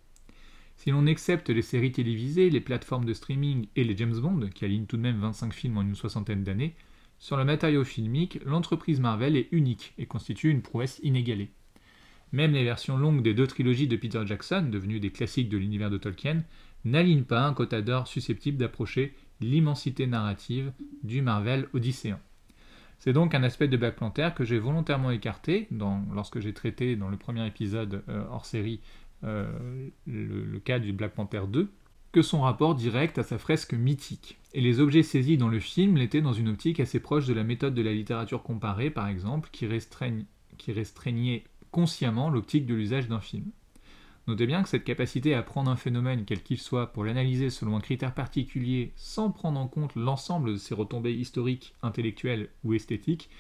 Si 0.77 0.91
l'on 0.91 1.07
accepte 1.07 1.49
les 1.49 1.63
séries 1.63 1.93
télévisées, 1.93 2.51
les 2.51 2.61
plateformes 2.61 3.07
de 3.07 3.15
streaming 3.15 3.67
et 3.77 3.85
les 3.85 3.97
James 3.97 4.19
Bond, 4.19 4.49
qui 4.55 4.65
alignent 4.65 4.87
tout 4.87 4.99
de 4.99 5.03
même 5.03 5.19
25 5.19 5.53
films 5.53 5.79
en 5.79 5.83
une 5.83 5.95
soixantaine 5.95 6.45
d'années, 6.45 6.75
sur 7.19 7.37
le 7.39 7.45
matériau 7.45 7.83
filmique, 7.83 8.41
l'entreprise 8.45 9.01
Marvel 9.01 9.37
est 9.37 9.49
unique 9.53 9.95
et 9.97 10.07
constitue 10.07 10.51
une 10.51 10.61
prouesse 10.61 11.01
inégalée. 11.03 11.51
Même 12.33 12.53
les 12.53 12.65
versions 12.65 12.99
longues 12.99 13.23
des 13.23 13.33
deux 13.33 13.47
trilogies 13.47 13.89
de 13.89 13.97
Peter 13.97 14.23
Jackson, 14.27 14.69
devenues 14.71 15.01
des 15.01 15.11
classiques 15.11 15.49
de 15.49 15.57
l'univers 15.57 15.91
de 15.91 15.97
Tolkien, 15.97 16.45
n'alignent 16.85 17.25
pas 17.25 17.47
un 17.47 17.55
quota 17.55 17.81
d'or 17.81 18.07
susceptible 18.07 18.59
d'approcher 18.59 19.15
l'immensité 19.41 20.07
narrative 20.07 20.73
du 21.03 21.23
Marvel 21.23 21.69
Odysséen. 21.73 22.21
C'est 22.99 23.13
donc 23.13 23.35
un 23.35 23.43
aspect 23.43 23.69
de 23.69 23.77
Black 23.77 23.97
Panther 23.97 24.31
que 24.35 24.45
j'ai 24.45 24.59
volontairement 24.59 25.11
écarté 25.11 25.69
lorsque 26.13 26.41
j'ai 26.41 26.53
traité 26.53 26.97
dans 26.97 27.09
le 27.09 27.17
premier 27.17 27.47
épisode 27.47 28.03
euh, 28.09 28.25
hors 28.31 28.47
série 28.47 28.81
euh, 29.25 29.89
le, 30.07 30.59
cas 30.59 30.79
du 30.79 30.93
Black 30.93 31.15
Panther 31.15 31.43
2, 31.49 31.71
que 32.13 32.23
son 32.23 32.41
rapport 32.43 32.75
direct 32.75 33.19
à 33.19 33.23
sa 33.23 33.39
fresque 33.39 33.75
mythique. 33.75 34.39
Et 34.55 34.61
les 34.61 34.81
objets 34.81 35.03
saisis 35.03 35.37
dans 35.37 35.49
le 35.49 35.61
film 35.61 35.97
l'étaient 35.97 36.21
dans 36.21 36.33
une 36.33 36.49
optique 36.49 36.81
assez 36.81 37.01
proche 37.01 37.27
de 37.27 37.35
la 37.35 37.45
méthode 37.45 37.75
de 37.75 37.83
la 37.83 37.93
littérature 37.93 38.43
comparée, 38.43 38.91
par 38.91 39.09
exemple, 39.09 39.51
qui, 39.53 39.67
qui 40.59 40.73
restreignait 40.73 41.45
consciemment 41.71 42.31
l'optique 42.31 42.67
de 42.67 42.75
l'usage 42.75 43.09
d'un 43.09 43.21
film. 43.21 43.51
Notez 44.27 44.47
bien 44.47 44.65
que 44.65 44.69
cette 44.69 44.83
capacité 44.83 45.35
à 45.35 45.43
prendre 45.43 45.71
un 45.71 45.77
phénomène 45.77 46.25
quel 46.25 46.43
qu'il 46.43 46.59
soit 46.59 46.93
pour 46.93 47.05
l'analyser 47.05 47.49
selon 47.49 47.77
un 47.77 47.81
critère 47.81 48.13
particulier 48.13 48.93
sans 48.97 49.31
prendre 49.31 49.61
en 49.61 49.69
compte 49.69 49.95
l'ensemble 49.95 50.53
de 50.53 50.57
ses 50.57 50.75
retombées 50.75 51.15
historiques, 51.15 51.75
intellectuelles 51.83 52.49
ou 52.65 52.75
esthétiques 52.75 53.31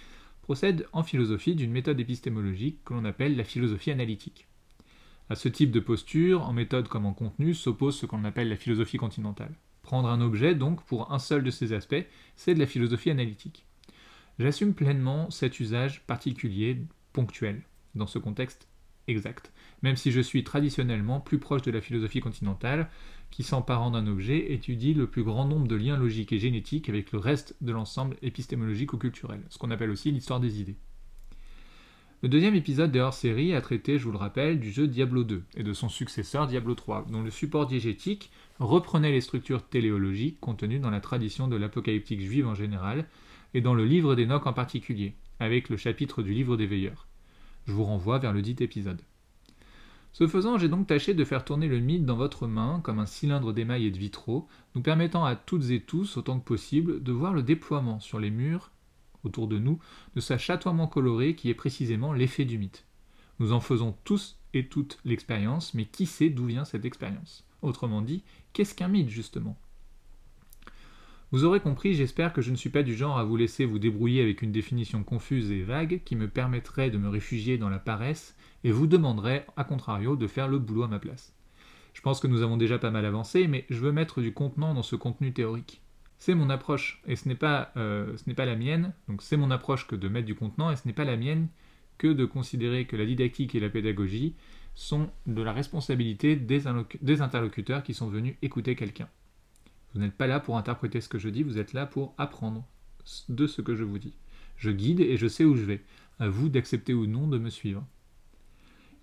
procède 0.42 0.87
en 0.92 1.03
philosophie 1.03 1.57
d'une 1.57 1.72
méthode 1.72 1.99
épistémologique 1.99 2.85
que 2.85 2.94
l'on 2.94 3.05
appelle 3.05 3.37
la 3.37 3.42
philosophie 3.42 3.90
analytique. 3.90 4.46
À 5.29 5.35
ce 5.35 5.49
type 5.49 5.72
de 5.72 5.81
posture, 5.81 6.49
en 6.49 6.53
méthode 6.53 6.87
comme 6.87 7.05
en 7.05 7.12
contenu, 7.12 7.53
s'oppose 7.53 7.99
ce 7.99 8.07
qu'on 8.07 8.25
appelle 8.25 8.49
la 8.49 8.55
philosophie 8.55 8.96
continentale. 8.96 9.57
Prendre 9.83 10.09
un 10.09 10.20
objet, 10.20 10.55
donc, 10.55 10.85
pour 10.85 11.12
un 11.12 11.18
seul 11.18 11.42
de 11.42 11.51
ses 11.51 11.72
aspects, 11.72 12.07
c'est 12.37 12.55
de 12.55 12.61
la 12.61 12.66
philosophie 12.66 13.11
analytique. 13.11 13.66
J'assume 14.38 14.72
pleinement 14.72 15.31
cet 15.33 15.59
usage 15.59 16.07
particulier, 16.07 16.81
ponctuel, 17.12 17.62
dans 17.96 18.07
ce 18.07 18.20
contexte 18.20 18.68
exact, 19.08 19.52
même 19.82 19.96
si 19.96 20.10
je 20.10 20.20
suis 20.20 20.44
traditionnellement 20.44 21.20
plus 21.20 21.38
proche 21.38 21.62
de 21.62 21.70
la 21.70 21.80
philosophie 21.80 22.20
continentale, 22.20 22.88
qui 23.30 23.42
s'emparant 23.42 23.90
d'un 23.90 24.06
objet 24.06 24.52
étudie 24.52 24.94
le 24.94 25.06
plus 25.06 25.22
grand 25.22 25.46
nombre 25.46 25.68
de 25.68 25.76
liens 25.76 25.96
logiques 25.96 26.32
et 26.32 26.38
génétiques 26.38 26.88
avec 26.88 27.12
le 27.12 27.18
reste 27.18 27.56
de 27.60 27.72
l'ensemble 27.72 28.16
épistémologique 28.22 28.92
ou 28.92 28.98
culturel, 28.98 29.42
ce 29.48 29.58
qu'on 29.58 29.70
appelle 29.70 29.90
aussi 29.90 30.10
l'histoire 30.10 30.40
des 30.40 30.60
idées. 30.60 30.76
Le 32.22 32.30
deuxième 32.30 32.54
épisode 32.54 32.92
des 32.92 33.00
hors-série 33.00 33.54
a 33.54 33.60
traité, 33.60 33.98
je 33.98 34.04
vous 34.04 34.10
le 34.10 34.16
rappelle, 34.16 34.58
du 34.58 34.70
jeu 34.70 34.88
Diablo 34.88 35.22
2 35.22 35.44
et 35.58 35.62
de 35.62 35.72
son 35.74 35.90
successeur 35.90 36.46
Diablo 36.46 36.74
3, 36.74 37.06
dont 37.10 37.22
le 37.22 37.30
support 37.30 37.66
diégétique 37.66 38.30
reprenait 38.58 39.12
les 39.12 39.20
structures 39.20 39.68
téléologiques 39.68 40.40
contenues 40.40 40.78
dans 40.78 40.90
la 40.90 41.00
tradition 41.00 41.46
de 41.46 41.56
l'apocalyptique 41.56 42.22
juive 42.22 42.46
en 42.46 42.54
général 42.54 43.06
et 43.52 43.60
dans 43.60 43.74
le 43.74 43.84
livre 43.84 44.14
d'Enoch 44.14 44.46
en 44.46 44.54
particulier, 44.54 45.14
avec 45.40 45.68
le 45.68 45.76
chapitre 45.76 46.22
du 46.22 46.32
livre 46.32 46.56
des 46.56 46.66
veilleurs. 46.66 47.05
Je 47.66 47.72
vous 47.72 47.85
renvoie 47.85 48.18
vers 48.18 48.33
le 48.33 48.42
dit 48.42 48.57
épisode. 48.61 49.02
Ce 50.12 50.26
faisant, 50.26 50.57
j'ai 50.57 50.68
donc 50.68 50.87
tâché 50.87 51.12
de 51.12 51.24
faire 51.24 51.44
tourner 51.44 51.68
le 51.68 51.79
mythe 51.79 52.07
dans 52.07 52.16
votre 52.16 52.46
main 52.46 52.81
comme 52.83 53.00
un 53.00 53.07
cylindre 53.07 53.52
d'émail 53.52 53.85
et 53.85 53.90
de 53.90 53.98
vitraux, 53.98 54.48
nous 54.74 54.81
permettant 54.81 55.24
à 55.24 55.37
toutes 55.37 55.70
et 55.70 55.81
tous, 55.81 56.16
autant 56.16 56.38
que 56.38 56.44
possible, 56.44 57.02
de 57.02 57.12
voir 57.12 57.35
le 57.35 57.42
déploiement 57.42 58.00
sur 58.00 58.18
les 58.18 58.31
murs 58.31 58.70
autour 59.24 59.48
de 59.48 59.59
nous 59.59 59.79
de 60.14 60.20
ce 60.20 60.38
chatoiement 60.38 60.87
coloré 60.87 61.35
qui 61.35 61.50
est 61.50 61.55
précisément 61.55 62.12
l'effet 62.12 62.44
du 62.44 62.57
mythe. 62.57 62.87
Nous 63.40 63.52
en 63.52 63.61
faisons 63.61 63.94
tous 64.05 64.38
et 64.55 64.68
toutes 64.68 64.98
l'expérience, 65.05 65.74
mais 65.74 65.85
qui 65.85 66.07
sait 66.07 66.31
d'où 66.31 66.46
vient 66.46 66.64
cette 66.64 66.87
expérience? 66.87 67.44
Autrement 67.61 68.00
dit, 68.00 68.22
qu'est-ce 68.52 68.74
qu'un 68.74 68.88
mythe 68.88 69.11
justement? 69.11 69.59
Vous 71.32 71.44
aurez 71.44 71.58
compris, 71.58 71.94
j'espère 71.94 72.32
que 72.32 72.40
je 72.40 72.52
ne 72.52 72.56
suis 72.56 72.70
pas 72.70 72.84
du 72.84 72.94
genre 72.94 73.18
à 73.18 73.24
vous 73.24 73.36
laisser 73.36 73.64
vous 73.64 73.80
débrouiller 73.80 74.22
avec 74.22 74.42
une 74.42 74.52
définition 74.52 75.02
confuse 75.02 75.50
et 75.50 75.62
vague 75.62 76.02
qui 76.04 76.14
me 76.14 76.28
permettrait 76.28 76.90
de 76.90 76.98
me 76.98 77.08
réfugier 77.08 77.58
dans 77.58 77.68
la 77.68 77.80
paresse 77.80 78.36
et 78.62 78.70
vous 78.70 78.86
demanderait, 78.86 79.44
à 79.56 79.64
contrario, 79.64 80.14
de 80.14 80.28
faire 80.28 80.46
le 80.46 80.60
boulot 80.60 80.84
à 80.84 80.88
ma 80.88 81.00
place. 81.00 81.34
Je 81.94 82.00
pense 82.00 82.20
que 82.20 82.28
nous 82.28 82.42
avons 82.42 82.56
déjà 82.56 82.78
pas 82.78 82.92
mal 82.92 83.04
avancé, 83.04 83.48
mais 83.48 83.66
je 83.70 83.80
veux 83.80 83.90
mettre 83.90 84.20
du 84.20 84.32
contenant 84.32 84.72
dans 84.72 84.84
ce 84.84 84.94
contenu 84.94 85.32
théorique. 85.32 85.82
C'est 86.18 86.34
mon 86.34 86.48
approche, 86.48 87.02
et 87.06 87.16
ce 87.16 87.28
n'est 87.28 87.34
pas, 87.34 87.72
euh, 87.76 88.16
pas 88.36 88.46
la 88.46 88.54
mienne, 88.54 88.92
donc 89.08 89.20
c'est 89.20 89.36
mon 89.36 89.50
approche 89.50 89.88
que 89.88 89.96
de 89.96 90.08
mettre 90.08 90.26
du 90.26 90.36
contenant, 90.36 90.70
et 90.70 90.76
ce 90.76 90.86
n'est 90.86 90.94
pas 90.94 91.04
la 91.04 91.16
mienne 91.16 91.48
que 91.98 92.08
de 92.08 92.24
considérer 92.24 92.86
que 92.86 92.96
la 92.96 93.04
didactique 93.04 93.54
et 93.54 93.60
la 93.60 93.68
pédagogie 93.68 94.34
sont 94.74 95.10
de 95.26 95.42
la 95.42 95.52
responsabilité 95.52 96.36
des, 96.36 96.66
interlocuteurs 96.66 97.82
qui 97.82 97.94
sont 97.94 98.08
venus 98.08 98.36
écouter 98.42 98.76
quelqu'un. 98.76 99.08
Vous 99.96 100.02
n'êtes 100.02 100.14
pas 100.14 100.26
là 100.26 100.40
pour 100.40 100.59
interpréter 100.59 101.00
ce 101.00 101.09
que 101.09 101.18
je 101.18 101.30
dis, 101.30 101.42
vous 101.42 101.56
êtes 101.56 101.72
là 101.72 101.87
pour 101.87 102.14
apprendre 102.18 102.66
de 103.30 103.46
ce 103.46 103.62
que 103.62 103.74
je 103.74 103.82
vous 103.82 103.98
dis. 103.98 104.12
Je 104.59 104.70
guide 104.70 105.00
et 105.00 105.16
je 105.16 105.26
sais 105.26 105.44
où 105.44 105.56
je 105.56 105.64
vais. 105.64 105.82
À 106.18 106.28
vous 106.28 106.50
d'accepter 106.50 106.92
ou 106.92 107.06
non 107.06 107.28
de 107.28 107.38
me 107.38 107.48
suivre. 107.48 107.82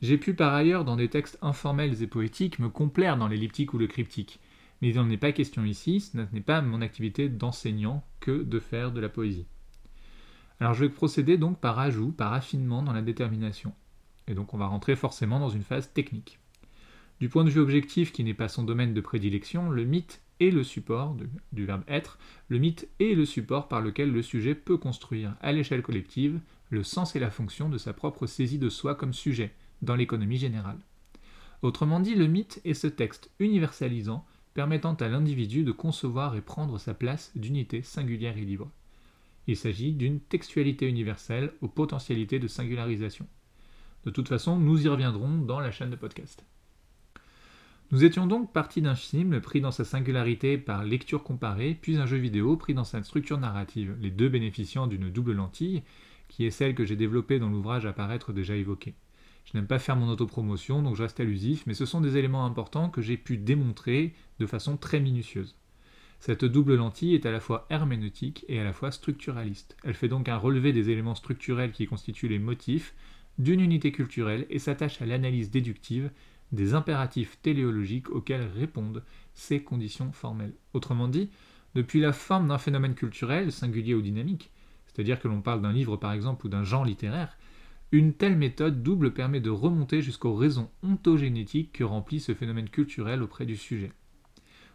J'ai 0.03 0.19
pu 0.19 0.35
par 0.35 0.53
ailleurs, 0.53 0.85
dans 0.85 0.95
des 0.95 1.09
textes 1.09 1.39
informels 1.41 2.03
et 2.03 2.07
poétiques, 2.07 2.59
me 2.59 2.69
complaire 2.69 3.17
dans 3.17 3.27
l'elliptique 3.27 3.73
ou 3.73 3.79
le 3.79 3.87
cryptique. 3.87 4.39
Mais 4.81 4.89
il 4.89 4.95
n'en 4.95 5.09
est 5.09 5.17
pas 5.17 5.31
question 5.31 5.65
ici, 5.65 5.99
ce 5.99 6.15
n'est 6.31 6.41
pas 6.41 6.61
mon 6.61 6.81
activité 6.81 7.27
d'enseignant 7.27 8.05
que 8.19 8.43
de 8.43 8.59
faire 8.59 8.91
de 8.91 9.01
la 9.01 9.09
poésie. 9.09 9.47
Alors 10.59 10.75
je 10.75 10.85
vais 10.85 10.91
procéder 10.91 11.39
donc 11.39 11.59
par 11.59 11.79
ajout, 11.79 12.11
par 12.11 12.33
affinement 12.33 12.83
dans 12.83 12.93
la 12.93 13.01
détermination. 13.01 13.73
Et 14.27 14.35
donc 14.35 14.53
on 14.53 14.59
va 14.59 14.67
rentrer 14.67 14.95
forcément 14.95 15.39
dans 15.39 15.49
une 15.49 15.63
phase 15.63 15.91
technique. 15.91 16.37
Du 17.19 17.29
point 17.29 17.45
de 17.45 17.49
vue 17.49 17.61
objectif 17.61 18.11
qui 18.11 18.23
n'est 18.23 18.35
pas 18.35 18.47
son 18.47 18.61
domaine 18.61 18.93
de 18.93 19.01
prédilection, 19.01 19.71
le 19.71 19.85
mythe 19.85 20.21
est 20.43 20.51
le 20.51 20.63
support, 20.63 21.15
du 21.51 21.65
verbe 21.65 21.83
être, 21.87 22.17
le 22.47 22.59
mythe 22.59 22.87
est 22.99 23.15
le 23.15 23.25
support 23.25 23.67
par 23.67 23.81
lequel 23.81 24.11
le 24.11 24.21
sujet 24.21 24.55
peut 24.55 24.77
construire, 24.77 25.35
à 25.41 25.51
l'échelle 25.51 25.81
collective, 25.81 26.39
le 26.69 26.83
sens 26.83 27.15
et 27.15 27.19
la 27.19 27.31
fonction 27.31 27.69
de 27.69 27.77
sa 27.77 27.93
propre 27.93 28.27
saisie 28.27 28.59
de 28.59 28.69
soi 28.69 28.95
comme 28.95 29.13
sujet, 29.13 29.53
dans 29.81 29.95
l'économie 29.95 30.37
générale. 30.37 30.79
Autrement 31.61 31.99
dit, 31.99 32.15
le 32.15 32.27
mythe 32.27 32.61
est 32.65 32.73
ce 32.73 32.87
texte 32.87 33.31
universalisant 33.39 34.25
permettant 34.53 34.93
à 34.93 35.07
l'individu 35.07 35.63
de 35.63 35.71
concevoir 35.71 36.35
et 36.35 36.41
prendre 36.41 36.77
sa 36.77 36.93
place 36.93 37.31
d'unité 37.35 37.81
singulière 37.81 38.37
et 38.37 38.45
libre. 38.45 38.69
Il 39.47 39.57
s'agit 39.57 39.91
d'une 39.91 40.19
textualité 40.19 40.87
universelle 40.87 41.51
aux 41.61 41.67
potentialités 41.67 42.39
de 42.39 42.47
singularisation. 42.47 43.27
De 44.05 44.11
toute 44.11 44.29
façon, 44.29 44.57
nous 44.57 44.85
y 44.85 44.89
reviendrons 44.89 45.37
dans 45.37 45.59
la 45.59 45.71
chaîne 45.71 45.89
de 45.89 45.95
podcast. 45.95 46.45
Nous 47.93 48.03
étions 48.03 48.25
donc 48.25 48.51
partis 48.51 48.81
d'un 48.81 48.95
film 48.95 49.39
pris 49.39 49.61
dans 49.61 49.69
sa 49.69 49.85
singularité 49.85 50.57
par 50.57 50.83
lecture 50.83 51.21
comparée, 51.21 51.77
puis 51.79 51.97
un 51.97 52.07
jeu 52.07 52.17
vidéo 52.17 52.57
pris 52.57 52.73
dans 52.73 52.83
sa 52.83 53.03
structure 53.03 53.37
narrative, 53.37 53.95
les 54.01 54.09
deux 54.09 54.29
bénéficiant 54.29 54.87
d'une 54.87 55.11
double 55.11 55.33
lentille, 55.33 55.83
qui 56.27 56.43
est 56.43 56.49
celle 56.49 56.73
que 56.73 56.85
j'ai 56.85 56.95
développée 56.95 57.37
dans 57.37 57.49
l'ouvrage 57.49 57.85
à 57.85 57.93
paraître 57.93 58.33
déjà 58.33 58.55
évoqué. 58.55 58.95
Je 59.45 59.55
n'aime 59.55 59.67
pas 59.67 59.77
faire 59.77 59.95
mon 59.95 60.09
autopromotion, 60.09 60.81
donc 60.81 60.95
je 60.95 61.03
reste 61.03 61.19
allusif, 61.19 61.65
mais 61.67 61.75
ce 61.75 61.85
sont 61.85 62.01
des 62.01 62.17
éléments 62.17 62.47
importants 62.47 62.89
que 62.89 63.03
j'ai 63.03 63.15
pu 63.15 63.37
démontrer 63.37 64.15
de 64.39 64.47
façon 64.47 64.75
très 64.75 64.99
minutieuse. 64.99 65.55
Cette 66.19 66.45
double 66.45 66.73
lentille 66.73 67.13
est 67.13 67.27
à 67.27 67.31
la 67.31 67.39
fois 67.39 67.67
herméneutique 67.69 68.43
et 68.47 68.59
à 68.59 68.63
la 68.63 68.73
fois 68.73 68.89
structuraliste. 68.89 69.77
Elle 69.83 69.93
fait 69.93 70.07
donc 70.07 70.29
un 70.29 70.37
relevé 70.37 70.73
des 70.73 70.89
éléments 70.89 71.13
structurels 71.13 71.71
qui 71.71 71.85
constituent 71.85 72.27
les 72.27 72.39
motifs 72.39 72.95
d'une 73.37 73.61
unité 73.61 73.91
culturelle 73.91 74.47
et 74.49 74.57
s'attache 74.57 74.99
à 74.99 75.05
l'analyse 75.05 75.51
déductive 75.51 76.09
des 76.51 76.73
impératifs 76.73 77.39
téléologiques 77.41 78.09
auxquels 78.09 78.47
répondent 78.55 79.03
ces 79.33 79.63
conditions 79.63 80.11
formelles. 80.11 80.53
Autrement 80.73 81.07
dit, 81.07 81.29
depuis 81.75 81.99
la 81.99 82.13
forme 82.13 82.49
d'un 82.49 82.57
phénomène 82.57 82.95
culturel, 82.95 83.51
singulier 83.51 83.95
ou 83.95 84.01
dynamique, 84.01 84.51
c'est-à-dire 84.85 85.19
que 85.19 85.27
l'on 85.27 85.41
parle 85.41 85.61
d'un 85.61 85.73
livre 85.73 85.97
par 85.97 86.11
exemple 86.11 86.45
ou 86.45 86.49
d'un 86.49 86.63
genre 86.63 86.85
littéraire, 86.85 87.37
une 87.91 88.13
telle 88.13 88.35
méthode 88.35 88.81
double 88.81 89.13
permet 89.13 89.39
de 89.39 89.49
remonter 89.49 90.01
jusqu'aux 90.01 90.35
raisons 90.35 90.69
ontogénétiques 90.81 91.71
que 91.73 91.83
remplit 91.83 92.19
ce 92.19 92.33
phénomène 92.33 92.69
culturel 92.69 93.21
auprès 93.21 93.45
du 93.45 93.55
sujet. 93.55 93.91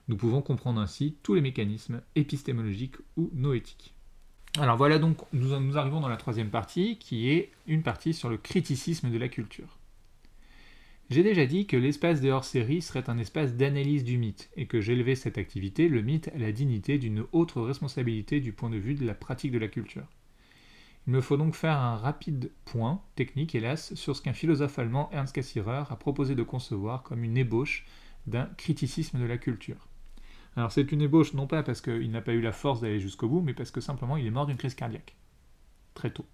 Nous 0.08 0.16
pouvons 0.16 0.40
comprendre 0.40 0.80
ainsi 0.80 1.16
tous 1.22 1.34
les 1.34 1.40
mécanismes 1.40 2.00
épistémologiques 2.14 2.96
ou 3.16 3.30
noétiques. 3.34 3.94
Alors 4.58 4.76
voilà 4.76 4.98
donc, 4.98 5.18
nous, 5.32 5.76
arrivons 5.76 6.00
dans 6.00 6.08
la 6.08 6.16
troisième 6.16 6.50
partie, 6.50 6.96
qui 6.98 7.28
est 7.30 7.50
une 7.66 7.82
partie 7.82 8.14
sur 8.14 8.28
le 8.28 8.38
criticisme 8.38 9.10
de 9.10 9.18
la 9.18 9.28
culture. 9.28 9.77
J'ai 11.10 11.22
déjà 11.22 11.46
dit 11.46 11.66
que 11.66 11.76
l'espace 11.76 12.20
des 12.20 12.30
hors-série 12.30 12.82
serait 12.82 13.08
un 13.08 13.16
espace 13.16 13.54
d'analyse 13.54 14.04
du 14.04 14.18
mythe, 14.18 14.50
et 14.56 14.66
que 14.66 14.82
j'élevais 14.82 15.14
cette 15.14 15.38
activité, 15.38 15.88
le 15.88 16.02
mythe, 16.02 16.28
à 16.34 16.38
la 16.38 16.52
dignité 16.52 16.98
d'une 16.98 17.24
autre 17.32 17.62
responsabilité 17.62 18.40
du 18.40 18.52
point 18.52 18.68
de 18.68 18.76
vue 18.76 18.94
de 18.94 19.06
la 19.06 19.14
pratique 19.14 19.52
de 19.52 19.58
la 19.58 19.68
culture. 19.68 20.06
Il 21.06 21.14
me 21.14 21.22
faut 21.22 21.38
donc 21.38 21.54
faire 21.54 21.78
un 21.78 21.96
rapide 21.96 22.50
point, 22.66 23.00
technique 23.14 23.54
hélas, 23.54 23.94
sur 23.94 24.14
ce 24.14 24.20
qu'un 24.20 24.34
philosophe 24.34 24.78
allemand, 24.78 25.08
Ernst 25.10 25.34
Cassirer, 25.34 25.84
a 25.88 25.96
proposé 25.96 26.34
de 26.34 26.42
concevoir 26.42 27.02
comme 27.02 27.24
une 27.24 27.38
ébauche 27.38 27.86
d'un 28.26 28.44
criticisme 28.58 29.18
de 29.18 29.24
la 29.24 29.38
culture. 29.38 29.88
Alors 30.56 30.72
c'est 30.72 30.92
une 30.92 31.00
ébauche 31.00 31.32
non 31.32 31.46
pas 31.46 31.62
parce 31.62 31.80
qu'il 31.80 32.10
n'a 32.10 32.20
pas 32.20 32.34
eu 32.34 32.42
la 32.42 32.52
force 32.52 32.82
d'aller 32.82 33.00
jusqu'au 33.00 33.28
bout, 33.28 33.40
mais 33.40 33.54
parce 33.54 33.70
que 33.70 33.80
simplement 33.80 34.18
il 34.18 34.26
est 34.26 34.30
mort 34.30 34.44
d'une 34.44 34.58
crise 34.58 34.74
cardiaque. 34.74 35.16
Très 35.94 36.10
tôt. 36.10 36.26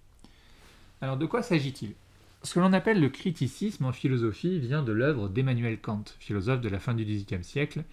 Alors 1.01 1.17
de 1.17 1.27
quoi 1.27 1.43
s'agit-il? 1.43 1.95
Ce 2.45 2.53
que 2.53 2.61
l'on 2.61 2.75
appelle 2.75 3.01
le 3.01 3.09
criticisme 3.09 3.87
en 3.87 3.93
philosophie 3.93 4.59
vient 4.59 4.83
de 4.83 4.93
l'œuvre 4.93 5.31
d'Emmanuel 5.31 5.81
Kant, 5.81 6.05
philosophe 6.21 6.61
de 6.61 6.69
la 6.69 6.79
fin 6.79 6.93
du 6.93 7.05
XVIIIe 7.07 7.43
siècle, 7.43 7.85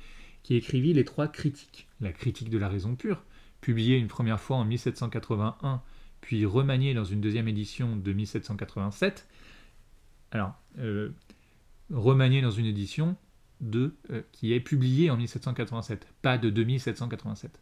qui 0.44 0.56
écrivit 0.56 0.94
les 0.94 1.06
trois 1.06 1.30
critiques. 1.30 1.88
La 2.02 2.12
critique 2.12 2.50
de 2.50 2.58
la 2.58 2.68
raison 2.68 2.96
pure, 2.96 3.24
publiée 3.62 3.98
une 3.98 4.10
première 4.10 4.42
fois 4.42 4.58
en 4.58 4.66
1781, 4.66 5.82
puis 6.20 6.46
remaniée 6.46 6.94
dans 6.94 7.06
une 7.06 7.22
deuxième 7.22 7.48
édition 7.48 7.96
de 7.96 8.12
1787. 8.12 9.26
Alors, 10.32 10.54
euh, 10.80 11.12
remaniée 11.90 12.42
dans 12.42 12.52
une 12.52 12.66
édition 12.66 13.16
de, 13.62 13.96
euh, 14.12 14.22
qui 14.34 14.52
est 14.52 14.60
publié 14.60 15.10
en 15.10 15.16
1787, 15.16 16.08
pas 16.22 16.38
de 16.38 16.50
2787. 16.50 17.62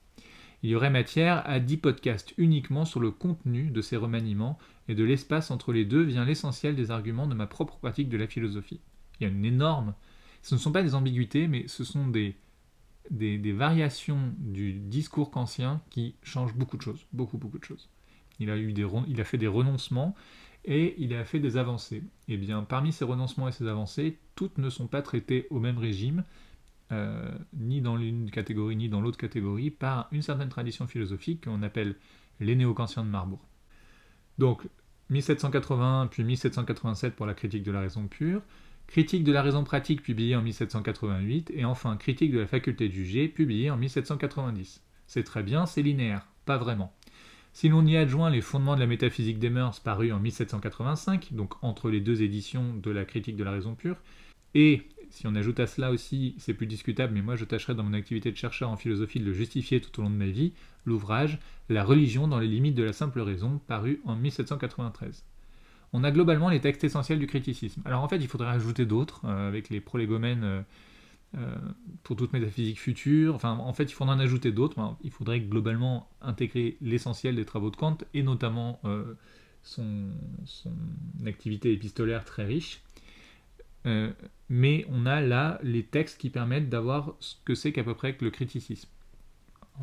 Il 0.63 0.71
y 0.71 0.75
aurait 0.75 0.89
matière 0.89 1.47
à 1.47 1.59
10 1.59 1.77
podcasts 1.77 2.33
uniquement 2.37 2.83
sur 2.83 2.99
le 2.99 3.11
contenu 3.11 3.69
de 3.69 3.81
ces 3.81 3.95
remaniements, 3.95 4.57
et 4.89 4.95
de 4.95 5.03
l'espace 5.03 5.51
entre 5.51 5.71
les 5.71 5.85
deux 5.85 6.01
vient 6.01 6.25
l'essentiel 6.25 6.75
des 6.75 6.91
arguments 6.91 7.27
de 7.27 7.35
ma 7.35 7.47
propre 7.47 7.77
pratique 7.77 8.09
de 8.09 8.17
la 8.17 8.27
philosophie. 8.27 8.81
Il 9.19 9.23
y 9.23 9.27
a 9.27 9.29
une 9.29 9.45
énorme... 9.45 9.93
Ce 10.41 10.55
ne 10.55 10.59
sont 10.59 10.71
pas 10.71 10.81
des 10.81 10.95
ambiguïtés, 10.95 11.47
mais 11.47 11.67
ce 11.67 11.83
sont 11.83 12.07
des, 12.07 12.35
des, 13.11 13.51
variations 13.51 14.33
du 14.37 14.73
discours 14.73 15.31
kantien 15.31 15.81
qui 15.89 16.15
changent 16.23 16.55
beaucoup 16.55 16.77
de 16.77 16.81
choses, 16.81 17.05
beaucoup, 17.11 17.37
beaucoup 17.37 17.59
de 17.59 17.63
choses. 17.63 17.89
Il 18.39 18.49
a, 18.49 18.57
eu 18.57 18.71
des, 18.71 18.87
il 19.07 19.19
a 19.19 19.25
fait 19.25 19.37
des 19.37 19.47
renoncements, 19.47 20.15
et 20.65 20.95
il 20.97 21.13
a 21.13 21.23
fait 21.23 21.39
des 21.39 21.57
avancées. 21.57 22.03
Et 22.27 22.33
eh 22.33 22.37
bien, 22.37 22.63
parmi 22.63 22.91
ces 22.91 23.05
renoncements 23.05 23.47
et 23.47 23.51
ces 23.51 23.67
avancées, 23.67 24.17
toutes 24.35 24.57
ne 24.57 24.69
sont 24.69 24.87
pas 24.87 25.01
traitées 25.01 25.45
au 25.49 25.59
même 25.59 25.77
régime, 25.77 26.23
euh, 26.91 27.29
ni 27.53 27.81
dans 27.81 27.95
l'une 27.95 28.31
catégorie 28.31 28.75
ni 28.75 28.89
dans 28.89 29.01
l'autre 29.01 29.17
catégorie, 29.17 29.71
par 29.71 30.07
une 30.11 30.21
certaine 30.21 30.49
tradition 30.49 30.87
philosophique 30.87 31.45
qu'on 31.45 31.63
appelle 31.63 31.95
les 32.39 32.55
néo-kantiens 32.55 33.03
de 33.03 33.09
Marbourg. 33.09 33.45
Donc, 34.37 34.67
1781 35.09 36.07
puis 36.07 36.23
1787 36.23 37.15
pour 37.15 37.25
la 37.25 37.33
critique 37.33 37.63
de 37.63 37.71
la 37.71 37.81
raison 37.81 38.07
pure, 38.07 38.41
critique 38.87 39.23
de 39.23 39.31
la 39.31 39.41
raison 39.41 39.63
pratique 39.63 40.01
publiée 40.01 40.35
en 40.35 40.41
1788, 40.41 41.51
et 41.55 41.65
enfin 41.65 41.95
critique 41.97 42.31
de 42.31 42.39
la 42.39 42.47
faculté 42.47 42.89
de 42.89 42.93
juger 42.93 43.27
publiée 43.27 43.69
en 43.69 43.77
1790. 43.77 44.81
C'est 45.07 45.23
très 45.23 45.43
bien, 45.43 45.65
c'est 45.65 45.81
linéaire, 45.81 46.27
pas 46.45 46.57
vraiment. 46.57 46.93
Si 47.53 47.69
l'on 47.69 47.85
y 47.85 47.97
adjoint 47.97 48.29
les 48.29 48.41
fondements 48.41 48.75
de 48.75 48.79
la 48.79 48.87
métaphysique 48.87 49.39
des 49.39 49.49
mœurs 49.49 49.79
parus 49.79 50.13
en 50.13 50.19
1785, 50.19 51.33
donc 51.33 51.53
entre 51.63 51.89
les 51.89 51.99
deux 51.99 52.21
éditions 52.21 52.73
de 52.75 52.91
la 52.91 53.05
critique 53.05 53.35
de 53.35 53.43
la 53.43 53.51
raison 53.51 53.75
pure, 53.75 53.97
et 54.55 54.87
si 55.09 55.27
on 55.27 55.35
ajoute 55.35 55.59
à 55.59 55.67
cela 55.67 55.91
aussi, 55.91 56.35
c'est 56.37 56.53
plus 56.53 56.67
discutable, 56.67 57.13
mais 57.13 57.21
moi 57.21 57.35
je 57.35 57.45
tâcherai 57.45 57.75
dans 57.75 57.83
mon 57.83 57.93
activité 57.93 58.31
de 58.31 58.37
chercheur 58.37 58.69
en 58.69 58.77
philosophie 58.77 59.19
de 59.19 59.25
le 59.25 59.33
justifier 59.33 59.81
tout 59.81 59.99
au 59.99 60.03
long 60.03 60.09
de 60.09 60.15
ma 60.15 60.27
vie, 60.27 60.53
l'ouvrage 60.85 61.39
La 61.69 61.83
religion 61.83 62.27
dans 62.27 62.39
les 62.39 62.47
limites 62.47 62.75
de 62.75 62.83
la 62.83 62.93
simple 62.93 63.21
raison, 63.21 63.59
paru 63.67 64.01
en 64.05 64.15
1793. 64.15 65.23
On 65.93 66.03
a 66.03 66.11
globalement 66.11 66.49
les 66.49 66.59
textes 66.59 66.83
essentiels 66.83 67.19
du 67.19 67.27
criticisme. 67.27 67.81
Alors 67.85 68.03
en 68.03 68.07
fait, 68.07 68.17
il 68.17 68.27
faudrait 68.27 68.49
ajouter 68.49 68.85
d'autres, 68.85 69.21
euh, 69.25 69.47
avec 69.47 69.69
les 69.69 69.79
prolégomènes 69.81 70.43
euh, 70.43 70.61
euh, 71.37 71.55
pour 72.03 72.15
toute 72.15 72.33
métaphysique 72.33 72.79
future. 72.79 73.35
Enfin, 73.35 73.57
en 73.57 73.73
fait, 73.73 73.85
il 73.85 73.93
faudra 73.93 74.15
en 74.15 74.19
ajouter 74.19 74.51
d'autres. 74.51 74.95
il 75.03 75.11
faudrait 75.11 75.39
globalement 75.39 76.07
intégrer 76.21 76.77
l'essentiel 76.81 77.35
des 77.35 77.45
travaux 77.45 77.71
de 77.71 77.75
Kant 77.75 77.97
et 78.13 78.23
notamment 78.23 78.79
son, 79.63 80.09
activité 81.25 81.71
épistolaire 81.73 82.25
très 82.25 82.45
riche. 82.45 82.81
Euh, 83.85 84.11
mais 84.49 84.85
on 84.89 85.05
a 85.05 85.21
là 85.21 85.59
les 85.63 85.83
textes 85.83 86.19
qui 86.19 86.29
permettent 86.29 86.69
d'avoir 86.69 87.15
ce 87.19 87.35
que 87.45 87.55
c'est 87.55 87.71
qu'à 87.71 87.83
peu 87.83 87.93
près 87.93 88.17
le 88.19 88.29
criticisme. 88.29 88.89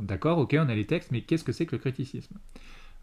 D'accord, 0.00 0.38
ok, 0.38 0.56
on 0.58 0.68
a 0.68 0.74
les 0.74 0.86
textes, 0.86 1.10
mais 1.10 1.22
qu'est-ce 1.22 1.44
que 1.44 1.52
c'est 1.52 1.66
que 1.66 1.76
le 1.76 1.80
criticisme? 1.80 2.36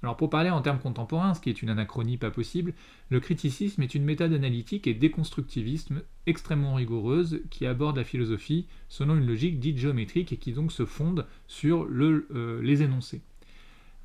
Alors 0.03 0.17
pour 0.17 0.29
parler 0.29 0.49
en 0.49 0.61
termes 0.61 0.79
contemporains, 0.79 1.33
ce 1.33 1.39
qui 1.39 1.49
est 1.49 1.61
une 1.61 1.69
anachronie 1.69 2.17
pas 2.17 2.29
possible, 2.29 2.73
le 3.09 3.21
criticisme 3.21 3.81
est 3.81 3.95
une 3.95 4.03
méthode 4.03 4.33
analytique 4.33 4.85
et 4.85 4.93
déconstructivisme 4.93 6.01
extrêmement 6.27 6.75
rigoureuse 6.75 7.39
qui 7.49 7.65
aborde 7.65 7.95
la 7.95 8.03
philosophie 8.03 8.67
selon 8.89 9.15
une 9.15 9.25
logique 9.25 9.61
dite 9.61 9.77
géométrique 9.77 10.33
et 10.33 10.37
qui 10.37 10.51
donc 10.51 10.73
se 10.73 10.85
fonde 10.85 11.25
sur 11.47 11.87
euh, 11.89 12.61
les 12.61 12.83
énoncés. 12.83 13.21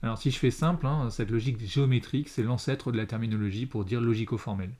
Alors 0.00 0.18
si 0.18 0.30
je 0.30 0.38
fais 0.38 0.52
simple, 0.52 0.86
hein, 0.86 1.10
cette 1.10 1.30
logique 1.30 1.60
géométrique, 1.66 2.28
c'est 2.28 2.44
l'ancêtre 2.44 2.92
de 2.92 2.96
la 2.96 3.06
terminologie 3.06 3.66
pour 3.66 3.84
dire 3.84 4.00
logico-formel. 4.00 4.70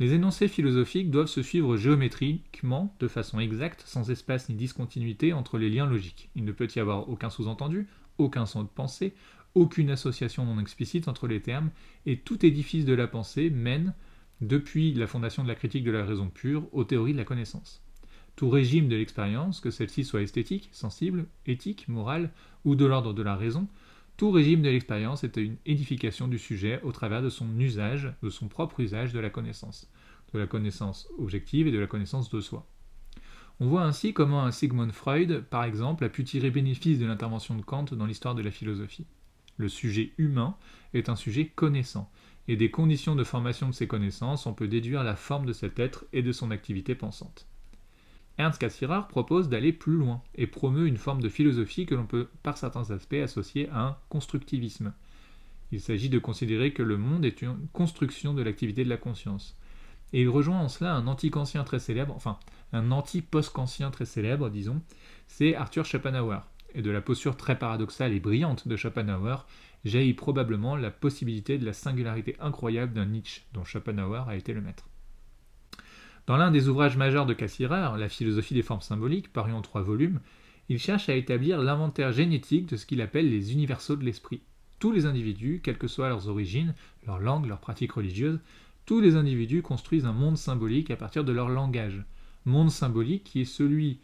Les 0.00 0.12
énoncés 0.12 0.48
philosophiques 0.48 1.12
doivent 1.12 1.28
se 1.28 1.42
suivre 1.42 1.76
géométriquement, 1.76 2.96
de 2.98 3.06
façon 3.06 3.38
exacte, 3.38 3.84
sans 3.86 4.10
espace 4.10 4.48
ni 4.48 4.56
discontinuité 4.56 5.32
entre 5.32 5.56
les 5.56 5.70
liens 5.70 5.86
logiques. 5.86 6.30
Il 6.34 6.44
ne 6.44 6.50
peut 6.50 6.68
y 6.74 6.80
avoir 6.80 7.08
aucun 7.08 7.30
sous-entendu, 7.30 7.86
aucun 8.18 8.44
sens 8.44 8.64
de 8.64 8.68
pensée, 8.68 9.14
aucune 9.54 9.90
association 9.90 10.44
non 10.44 10.58
explicite 10.58 11.06
entre 11.06 11.28
les 11.28 11.40
termes, 11.40 11.70
et 12.06 12.18
tout 12.18 12.44
édifice 12.44 12.84
de 12.84 12.94
la 12.94 13.06
pensée 13.06 13.50
mène, 13.50 13.94
depuis 14.40 14.92
la 14.94 15.06
fondation 15.06 15.44
de 15.44 15.48
la 15.48 15.54
critique 15.54 15.84
de 15.84 15.92
la 15.92 16.04
raison 16.04 16.28
pure, 16.28 16.66
aux 16.72 16.82
théories 16.82 17.12
de 17.12 17.18
la 17.18 17.24
connaissance. 17.24 17.80
Tout 18.34 18.50
régime 18.50 18.88
de 18.88 18.96
l'expérience, 18.96 19.60
que 19.60 19.70
celle-ci 19.70 20.02
soit 20.02 20.22
esthétique, 20.22 20.70
sensible, 20.72 21.26
éthique, 21.46 21.86
morale, 21.86 22.32
ou 22.64 22.74
de 22.74 22.84
l'ordre 22.84 23.12
de 23.12 23.22
la 23.22 23.36
raison, 23.36 23.68
tout 24.16 24.30
régime 24.30 24.62
de 24.62 24.68
l'expérience 24.68 25.24
est 25.24 25.36
une 25.36 25.56
édification 25.66 26.28
du 26.28 26.38
sujet 26.38 26.80
au 26.82 26.92
travers 26.92 27.22
de 27.22 27.30
son 27.30 27.58
usage, 27.58 28.12
de 28.22 28.30
son 28.30 28.48
propre 28.48 28.80
usage 28.80 29.12
de 29.12 29.18
la 29.18 29.30
connaissance, 29.30 29.90
de 30.32 30.38
la 30.38 30.46
connaissance 30.46 31.08
objective 31.18 31.66
et 31.66 31.72
de 31.72 31.78
la 31.78 31.88
connaissance 31.88 32.30
de 32.30 32.40
soi. 32.40 32.68
On 33.60 33.66
voit 33.66 33.84
ainsi 33.84 34.12
comment 34.12 34.44
un 34.44 34.50
Sigmund 34.50 34.92
Freud, 34.92 35.44
par 35.50 35.64
exemple, 35.64 36.04
a 36.04 36.08
pu 36.08 36.24
tirer 36.24 36.50
bénéfice 36.50 36.98
de 36.98 37.06
l'intervention 37.06 37.56
de 37.56 37.62
Kant 37.62 37.84
dans 37.84 38.06
l'histoire 38.06 38.34
de 38.34 38.42
la 38.42 38.50
philosophie. 38.50 39.06
Le 39.56 39.68
sujet 39.68 40.12
humain 40.18 40.56
est 40.92 41.08
un 41.08 41.16
sujet 41.16 41.46
connaissant, 41.46 42.10
et 42.46 42.56
des 42.56 42.70
conditions 42.70 43.16
de 43.16 43.24
formation 43.24 43.68
de 43.68 43.74
ces 43.74 43.86
connaissances, 43.86 44.46
on 44.46 44.54
peut 44.54 44.68
déduire 44.68 45.02
la 45.02 45.16
forme 45.16 45.46
de 45.46 45.52
cet 45.52 45.78
être 45.78 46.04
et 46.12 46.22
de 46.22 46.32
son 46.32 46.50
activité 46.50 46.94
pensante. 46.94 47.48
Ernst 48.36 48.60
Cassirer 48.60 49.00
propose 49.08 49.48
d'aller 49.48 49.72
plus 49.72 49.96
loin 49.96 50.22
et 50.34 50.46
promeut 50.46 50.86
une 50.86 50.96
forme 50.96 51.22
de 51.22 51.28
philosophie 51.28 51.86
que 51.86 51.94
l'on 51.94 52.06
peut 52.06 52.28
par 52.42 52.58
certains 52.58 52.90
aspects 52.90 53.14
associer 53.14 53.68
à 53.70 53.80
un 53.80 53.96
constructivisme. 54.08 54.92
Il 55.70 55.80
s'agit 55.80 56.08
de 56.08 56.18
considérer 56.18 56.72
que 56.72 56.82
le 56.82 56.96
monde 56.96 57.24
est 57.24 57.42
une 57.42 57.68
construction 57.72 58.34
de 58.34 58.42
l'activité 58.42 58.84
de 58.84 58.88
la 58.88 58.96
conscience. 58.96 59.56
Et 60.12 60.22
il 60.22 60.28
rejoint 60.28 60.60
en 60.60 60.68
cela 60.68 60.94
un 60.94 61.06
anti-kantien 61.06 61.64
très 61.64 61.78
célèbre, 61.78 62.14
enfin 62.14 62.38
un 62.72 62.90
anti-post-kantien 62.90 63.90
très 63.90 64.04
célèbre, 64.04 64.50
disons, 64.50 64.82
c'est 65.26 65.54
Arthur 65.54 65.84
Schopenhauer. 65.84 66.40
Et 66.74 66.82
de 66.82 66.90
la 66.90 67.00
posture 67.00 67.36
très 67.36 67.58
paradoxale 67.58 68.12
et 68.12 68.20
brillante 68.20 68.66
de 68.66 68.76
Schopenhauer 68.76 69.46
jaillit 69.84 70.14
probablement 70.14 70.76
la 70.76 70.90
possibilité 70.90 71.58
de 71.58 71.66
la 71.66 71.72
singularité 71.72 72.36
incroyable 72.40 72.94
d'un 72.94 73.06
Nietzsche 73.06 73.42
dont 73.52 73.64
Schopenhauer 73.64 74.28
a 74.28 74.36
été 74.36 74.52
le 74.52 74.60
maître. 74.60 74.88
Dans 76.26 76.38
l'un 76.38 76.50
des 76.50 76.68
ouvrages 76.68 76.96
majeurs 76.96 77.26
de 77.26 77.34
Cassirer, 77.34 77.98
La 77.98 78.08
philosophie 78.08 78.54
des 78.54 78.62
formes 78.62 78.80
symboliques, 78.80 79.32
paru 79.32 79.52
en 79.52 79.60
trois 79.60 79.82
volumes, 79.82 80.20
il 80.70 80.78
cherche 80.78 81.10
à 81.10 81.14
établir 81.14 81.60
l'inventaire 81.60 82.12
génétique 82.12 82.66
de 82.66 82.76
ce 82.76 82.86
qu'il 82.86 83.02
appelle 83.02 83.28
les 83.28 83.52
universaux 83.52 83.96
de 83.96 84.04
l'esprit. 84.04 84.40
Tous 84.78 84.90
les 84.90 85.04
individus, 85.04 85.60
quelles 85.62 85.76
que 85.76 85.88
soient 85.88 86.08
leurs 86.08 86.28
origines, 86.28 86.74
leur 87.06 87.18
langue, 87.18 87.46
leurs 87.46 87.60
pratiques 87.60 87.92
religieuses, 87.92 88.40
tous 88.86 89.00
les 89.00 89.16
individus 89.16 89.60
construisent 89.60 90.06
un 90.06 90.12
monde 90.12 90.38
symbolique 90.38 90.90
à 90.90 90.96
partir 90.96 91.24
de 91.24 91.32
leur 91.32 91.50
langage. 91.50 92.02
Monde 92.46 92.70
symbolique 92.70 93.24
qui 93.24 93.42
est 93.42 93.46
celui 93.46 93.98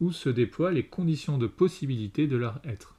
où 0.00 0.10
se 0.10 0.28
déploient 0.28 0.72
les 0.72 0.84
conditions 0.84 1.38
de 1.38 1.46
possibilité 1.46 2.26
de 2.26 2.36
leur 2.36 2.60
être. 2.64 2.96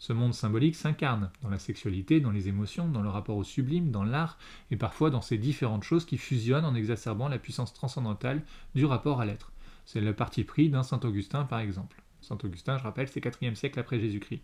Ce 0.00 0.14
monde 0.14 0.32
symbolique 0.32 0.76
s'incarne 0.76 1.30
dans 1.42 1.50
la 1.50 1.58
sexualité, 1.58 2.20
dans 2.20 2.30
les 2.30 2.48
émotions, 2.48 2.88
dans 2.88 3.02
le 3.02 3.10
rapport 3.10 3.36
au 3.36 3.44
sublime, 3.44 3.90
dans 3.90 4.02
l'art, 4.02 4.38
et 4.70 4.76
parfois 4.76 5.10
dans 5.10 5.20
ces 5.20 5.36
différentes 5.36 5.84
choses 5.84 6.06
qui 6.06 6.16
fusionnent 6.16 6.64
en 6.64 6.74
exacerbant 6.74 7.28
la 7.28 7.38
puissance 7.38 7.74
transcendantale 7.74 8.42
du 8.74 8.86
rapport 8.86 9.20
à 9.20 9.26
l'être. 9.26 9.52
C'est 9.84 10.00
le 10.00 10.14
parti 10.14 10.42
pris 10.42 10.70
d'un 10.70 10.82
Saint 10.82 11.00
Augustin 11.04 11.44
par 11.44 11.60
exemple. 11.60 12.02
Saint 12.22 12.38
Augustin, 12.42 12.78
je 12.78 12.82
rappelle, 12.82 13.08
c'est 13.08 13.22
4e 13.22 13.54
siècle 13.54 13.78
après 13.78 14.00
Jésus-Christ. 14.00 14.40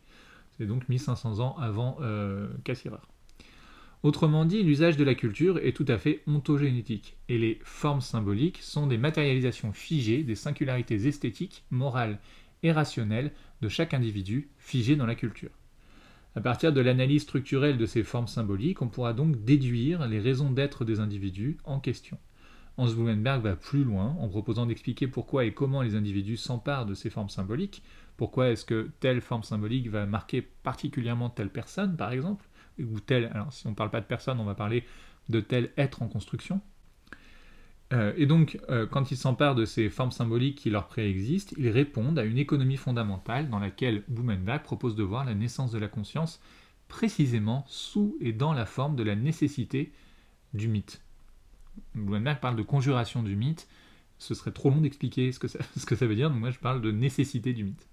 C'est 0.58 0.66
donc 0.66 0.90
1500 0.90 1.40
ans 1.40 1.56
avant 1.58 1.96
euh, 2.02 2.48
Cassirer. 2.62 2.98
Autrement 4.02 4.44
dit, 4.44 4.62
l'usage 4.62 4.98
de 4.98 5.04
la 5.04 5.14
culture 5.14 5.56
est 5.56 5.72
tout 5.72 5.86
à 5.88 5.96
fait 5.96 6.22
ontogénétique, 6.26 7.16
et 7.30 7.38
les 7.38 7.58
formes 7.64 8.02
symboliques 8.02 8.58
sont 8.60 8.86
des 8.86 8.98
matérialisations 8.98 9.72
figées 9.72 10.22
des 10.22 10.34
singularités 10.34 11.06
esthétiques, 11.06 11.64
morales 11.70 12.18
et 12.62 12.72
rationnelles 12.72 13.32
de 13.62 13.68
chaque 13.68 13.94
individu 13.94 14.50
figé 14.58 14.96
dans 14.96 15.06
la 15.06 15.14
culture. 15.14 15.50
À 16.34 16.40
partir 16.40 16.72
de 16.72 16.80
l'analyse 16.80 17.22
structurelle 17.22 17.78
de 17.78 17.86
ces 17.86 18.02
formes 18.02 18.26
symboliques, 18.26 18.82
on 18.82 18.88
pourra 18.88 19.14
donc 19.14 19.42
déduire 19.44 20.06
les 20.06 20.20
raisons 20.20 20.50
d'être 20.50 20.84
des 20.84 21.00
individus 21.00 21.56
en 21.64 21.80
question. 21.80 22.18
Hans 22.76 22.92
Blumenberg 22.92 23.42
va 23.42 23.56
plus 23.56 23.84
loin 23.84 24.14
en 24.20 24.28
proposant 24.28 24.66
d'expliquer 24.66 25.06
pourquoi 25.06 25.46
et 25.46 25.54
comment 25.54 25.80
les 25.80 25.94
individus 25.94 26.36
s'emparent 26.36 26.84
de 26.84 26.92
ces 26.92 27.08
formes 27.08 27.30
symboliques, 27.30 27.82
pourquoi 28.18 28.50
est-ce 28.50 28.66
que 28.66 28.90
telle 29.00 29.22
forme 29.22 29.44
symbolique 29.44 29.88
va 29.88 30.04
marquer 30.04 30.42
particulièrement 30.42 31.30
telle 31.30 31.48
personne, 31.48 31.96
par 31.96 32.12
exemple, 32.12 32.46
ou 32.78 33.00
telle, 33.00 33.30
alors 33.32 33.52
si 33.52 33.66
on 33.66 33.70
ne 33.70 33.74
parle 33.74 33.90
pas 33.90 34.02
de 34.02 34.06
personne, 34.06 34.38
on 34.38 34.44
va 34.44 34.54
parler 34.54 34.84
de 35.30 35.40
tel 35.40 35.72
être 35.78 36.02
en 36.02 36.08
construction, 36.08 36.60
euh, 37.92 38.12
et 38.16 38.26
donc, 38.26 38.58
euh, 38.68 38.86
quand 38.86 39.10
ils 39.10 39.16
s'emparent 39.16 39.54
de 39.54 39.64
ces 39.64 39.88
formes 39.90 40.10
symboliques 40.10 40.58
qui 40.58 40.70
leur 40.70 40.88
préexistent, 40.88 41.54
ils 41.56 41.68
répondent 41.68 42.18
à 42.18 42.24
une 42.24 42.38
économie 42.38 42.76
fondamentale 42.76 43.48
dans 43.48 43.60
laquelle 43.60 44.02
Blumenbach 44.08 44.62
propose 44.62 44.96
de 44.96 45.04
voir 45.04 45.24
la 45.24 45.34
naissance 45.34 45.70
de 45.70 45.78
la 45.78 45.88
conscience 45.88 46.40
précisément 46.88 47.64
sous 47.68 48.16
et 48.20 48.32
dans 48.32 48.52
la 48.52 48.66
forme 48.66 48.96
de 48.96 49.04
la 49.04 49.14
nécessité 49.14 49.92
du 50.52 50.68
mythe. 50.68 51.00
Blumenbach 51.94 52.40
parle 52.40 52.56
de 52.56 52.62
conjuration 52.62 53.22
du 53.22 53.36
mythe, 53.36 53.68
ce 54.18 54.34
serait 54.34 54.52
trop 54.52 54.70
long 54.70 54.80
d'expliquer 54.80 55.30
ce, 55.32 55.38
que 55.38 55.96
ça 55.96 56.06
veut 56.06 56.16
dire, 56.16 56.30
donc 56.30 56.40
moi 56.40 56.50
je 56.50 56.58
parle 56.58 56.82
de 56.82 56.90
nécessité 56.90 57.52
du 57.52 57.64
mythe. 57.64 57.86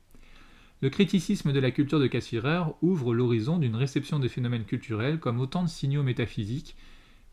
Le 0.82 0.89
criticisme 0.89 1.53
de 1.53 1.60
la 1.60 1.71
culture 1.71 1.99
de 1.99 2.08
Cassirer 2.08 2.63
ouvre 2.82 3.13
l'horizon 3.13 3.58
d'une 3.58 3.75
réception 3.75 4.19
des 4.19 4.27
phénomènes 4.27 4.65
culturels 4.65 5.19
comme 5.19 5.39
autant 5.39 5.63
de 5.63 5.69
signaux 5.69 6.03
métaphysiques 6.03 6.75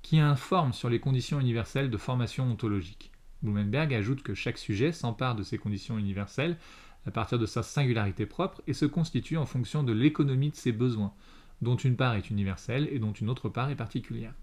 qui 0.02 0.18
informe 0.18 0.72
sur 0.72 0.88
les 0.88 1.00
conditions 1.00 1.40
universelles 1.40 1.90
de 1.90 1.96
formation 1.96 2.50
ontologique. 2.50 3.10
Blumenberg 3.42 3.94
ajoute 3.94 4.22
que 4.22 4.34
chaque 4.34 4.58
sujet 4.58 4.92
s'empare 4.92 5.34
de 5.34 5.42
ces 5.42 5.58
conditions 5.58 5.98
universelles 5.98 6.58
à 7.06 7.10
partir 7.10 7.38
de 7.38 7.46
sa 7.46 7.62
singularité 7.62 8.26
propre 8.26 8.62
et 8.66 8.74
se 8.74 8.84
constitue 8.84 9.36
en 9.36 9.46
fonction 9.46 9.82
de 9.82 9.92
l'économie 9.92 10.50
de 10.50 10.56
ses 10.56 10.72
besoins, 10.72 11.14
dont 11.62 11.76
une 11.76 11.96
part 11.96 12.14
est 12.14 12.30
universelle 12.30 12.88
et 12.92 12.98
dont 12.98 13.12
une 13.12 13.30
autre 13.30 13.48
part 13.48 13.70
est 13.70 13.76
particulière. 13.76 14.34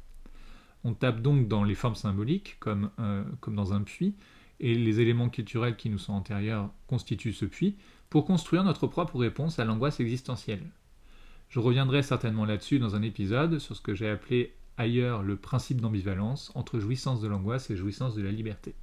On 0.83 0.93
tape 0.93 1.21
donc 1.21 1.47
dans 1.47 1.63
les 1.63 1.75
formes 1.75 1.95
symboliques 1.95 2.57
comme, 2.59 2.89
euh, 2.99 3.23
comme 3.41 3.55
dans 3.55 3.73
un 3.73 3.83
puits, 3.83 4.15
et 4.59 4.73
les 4.73 4.99
éléments 4.99 5.29
culturels 5.29 5.75
qui 5.75 5.89
nous 5.89 5.99
sont 5.99 6.13
antérieurs 6.13 6.71
constituent 6.87 7.33
ce 7.33 7.45
puits, 7.45 7.75
pour 8.09 8.25
construire 8.25 8.63
notre 8.63 8.87
propre 8.87 9.17
réponse 9.17 9.59
à 9.59 9.65
l'angoisse 9.65 9.99
existentielle. 9.99 10.65
Je 11.49 11.59
reviendrai 11.59 12.03
certainement 12.03 12.45
là-dessus 12.45 12.79
dans 12.79 12.95
un 12.95 13.01
épisode 13.01 13.59
sur 13.59 13.75
ce 13.75 13.81
que 13.81 13.93
j'ai 13.93 14.09
appelé 14.09 14.53
ailleurs 14.77 15.23
le 15.23 15.35
principe 15.35 15.81
d'ambivalence 15.81 16.51
entre 16.55 16.79
jouissance 16.79 17.21
de 17.21 17.27
l'angoisse 17.27 17.69
et 17.69 17.75
jouissance 17.75 18.15
de 18.15 18.21
la 18.21 18.31
liberté. 18.31 18.75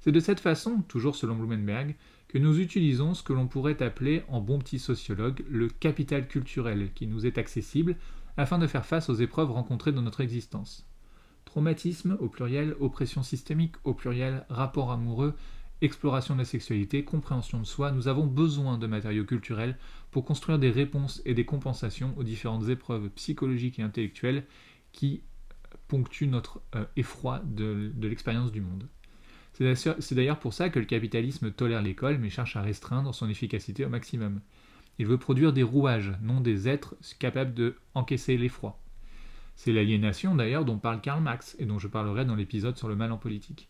C'est 0.00 0.12
de 0.12 0.20
cette 0.20 0.40
façon, 0.40 0.82
toujours 0.88 1.16
selon 1.16 1.36
Blumenberg, 1.36 1.94
que 2.28 2.38
nous 2.38 2.60
utilisons 2.60 3.14
ce 3.14 3.22
que 3.22 3.32
l'on 3.32 3.48
pourrait 3.48 3.82
appeler 3.82 4.22
en 4.28 4.40
bon 4.40 4.58
petit 4.58 4.78
sociologue 4.78 5.44
le 5.50 5.68
capital 5.68 6.28
culturel 6.28 6.90
qui 6.94 7.06
nous 7.06 7.26
est 7.26 7.38
accessible 7.38 7.96
afin 8.36 8.58
de 8.58 8.66
faire 8.66 8.86
face 8.86 9.10
aux 9.10 9.14
épreuves 9.14 9.50
rencontrées 9.50 9.92
dans 9.92 10.02
notre 10.02 10.20
existence. 10.20 10.86
Traumatisme 11.44 12.16
au 12.20 12.28
pluriel, 12.28 12.76
oppression 12.78 13.22
systémique 13.22 13.74
au 13.84 13.92
pluriel, 13.92 14.46
rapport 14.48 14.92
amoureux, 14.92 15.34
exploration 15.82 16.34
de 16.34 16.40
la 16.40 16.44
sexualité, 16.44 17.04
compréhension 17.04 17.58
de 17.58 17.64
soi, 17.64 17.90
nous 17.90 18.08
avons 18.08 18.26
besoin 18.26 18.78
de 18.78 18.86
matériaux 18.86 19.24
culturels 19.24 19.76
pour 20.10 20.24
construire 20.24 20.58
des 20.58 20.70
réponses 20.70 21.20
et 21.24 21.34
des 21.34 21.44
compensations 21.44 22.14
aux 22.16 22.22
différentes 22.22 22.68
épreuves 22.68 23.08
psychologiques 23.10 23.78
et 23.78 23.82
intellectuelles 23.82 24.44
qui 24.92 25.22
ponctue 25.88 26.24
notre 26.24 26.60
euh, 26.76 26.84
effroi 26.96 27.42
de, 27.44 27.92
l'expérience 28.00 28.52
du 28.52 28.60
monde. 28.60 28.86
C'est 29.52 30.14
d'ailleurs 30.14 30.38
pour 30.38 30.54
ça 30.54 30.70
que 30.70 30.78
le 30.78 30.86
capitalisme 30.86 31.50
tolère 31.50 31.82
l'école 31.82 32.18
mais 32.18 32.30
cherche 32.30 32.56
à 32.56 32.62
restreindre 32.62 33.14
son 33.14 33.28
efficacité 33.28 33.84
au 33.84 33.88
maximum. 33.88 34.40
Il 34.98 35.06
veut 35.06 35.18
produire 35.18 35.52
des 35.52 35.62
rouages, 35.62 36.12
non 36.22 36.40
des 36.40 36.68
êtres 36.68 36.94
capables 37.18 37.52
de 37.52 37.76
encaisser 37.94 38.36
l'effroi. 38.36 38.80
C'est 39.56 39.72
l'aliénation 39.72 40.34
d'ailleurs 40.34 40.64
dont 40.64 40.78
parle 40.78 41.00
Karl 41.02 41.22
Marx 41.22 41.56
et 41.58 41.66
dont 41.66 41.78
je 41.78 41.88
parlerai 41.88 42.24
dans 42.24 42.36
l'épisode 42.36 42.78
sur 42.78 42.88
le 42.88 42.96
mal 42.96 43.12
en 43.12 43.18
politique. 43.18 43.68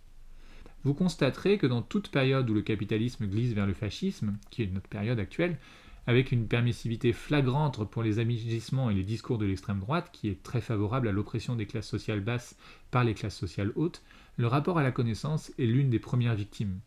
Vous 0.84 0.94
constaterez 0.94 1.58
que 1.58 1.66
dans 1.66 1.82
toute 1.82 2.10
période 2.10 2.48
où 2.48 2.54
le 2.54 2.62
capitalisme 2.62 3.26
glisse 3.26 3.52
vers 3.52 3.66
le 3.66 3.74
fascisme, 3.74 4.36
qui 4.50 4.62
est 4.62 4.66
notre 4.66 4.88
période 4.88 5.18
actuelle, 5.18 5.58
avec 6.10 6.32
une 6.32 6.48
permissivité 6.48 7.12
flagrante 7.12 7.88
pour 7.88 8.02
les 8.02 8.18
agissements 8.18 8.90
et 8.90 8.94
les 8.94 9.04
discours 9.04 9.38
de 9.38 9.46
l'extrême 9.46 9.78
droite, 9.78 10.10
qui 10.12 10.28
est 10.28 10.42
très 10.42 10.60
favorable 10.60 11.06
à 11.06 11.12
l'oppression 11.12 11.54
des 11.54 11.66
classes 11.66 11.86
sociales 11.86 12.20
basses 12.20 12.56
par 12.90 13.04
les 13.04 13.14
classes 13.14 13.36
sociales 13.36 13.70
hautes, 13.76 14.02
le 14.36 14.48
rapport 14.48 14.76
à 14.76 14.82
la 14.82 14.90
connaissance 14.90 15.52
est 15.56 15.66
l'une 15.66 15.88
des 15.88 16.00
premières 16.00 16.34
victimes. 16.34 16.80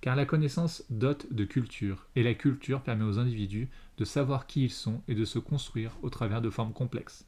Car 0.00 0.14
la 0.14 0.26
connaissance 0.26 0.84
dote 0.90 1.26
de 1.32 1.44
culture, 1.44 2.06
et 2.14 2.22
la 2.22 2.34
culture 2.34 2.82
permet 2.82 3.04
aux 3.04 3.18
individus 3.18 3.68
de 3.98 4.04
savoir 4.04 4.46
qui 4.46 4.62
ils 4.62 4.70
sont 4.70 5.02
et 5.08 5.16
de 5.16 5.24
se 5.24 5.40
construire 5.40 5.98
au 6.02 6.08
travers 6.08 6.40
de 6.40 6.50
formes 6.50 6.72
complexes. 6.72 7.26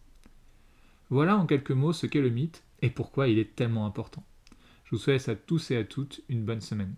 Voilà 1.10 1.36
en 1.36 1.46
quelques 1.46 1.72
mots 1.72 1.92
ce 1.92 2.06
qu'est 2.06 2.20
le 2.20 2.30
mythe 2.30 2.62
et 2.80 2.90
pourquoi 2.90 3.26
il 3.26 3.40
est 3.40 3.56
tellement 3.56 3.86
important. 3.86 4.24
Je 4.84 4.90
vous 4.90 4.98
souhaite 4.98 5.28
à 5.28 5.34
tous 5.34 5.72
et 5.72 5.76
à 5.78 5.82
toutes 5.82 6.20
une 6.28 6.44
bonne 6.44 6.60
semaine. 6.60 6.94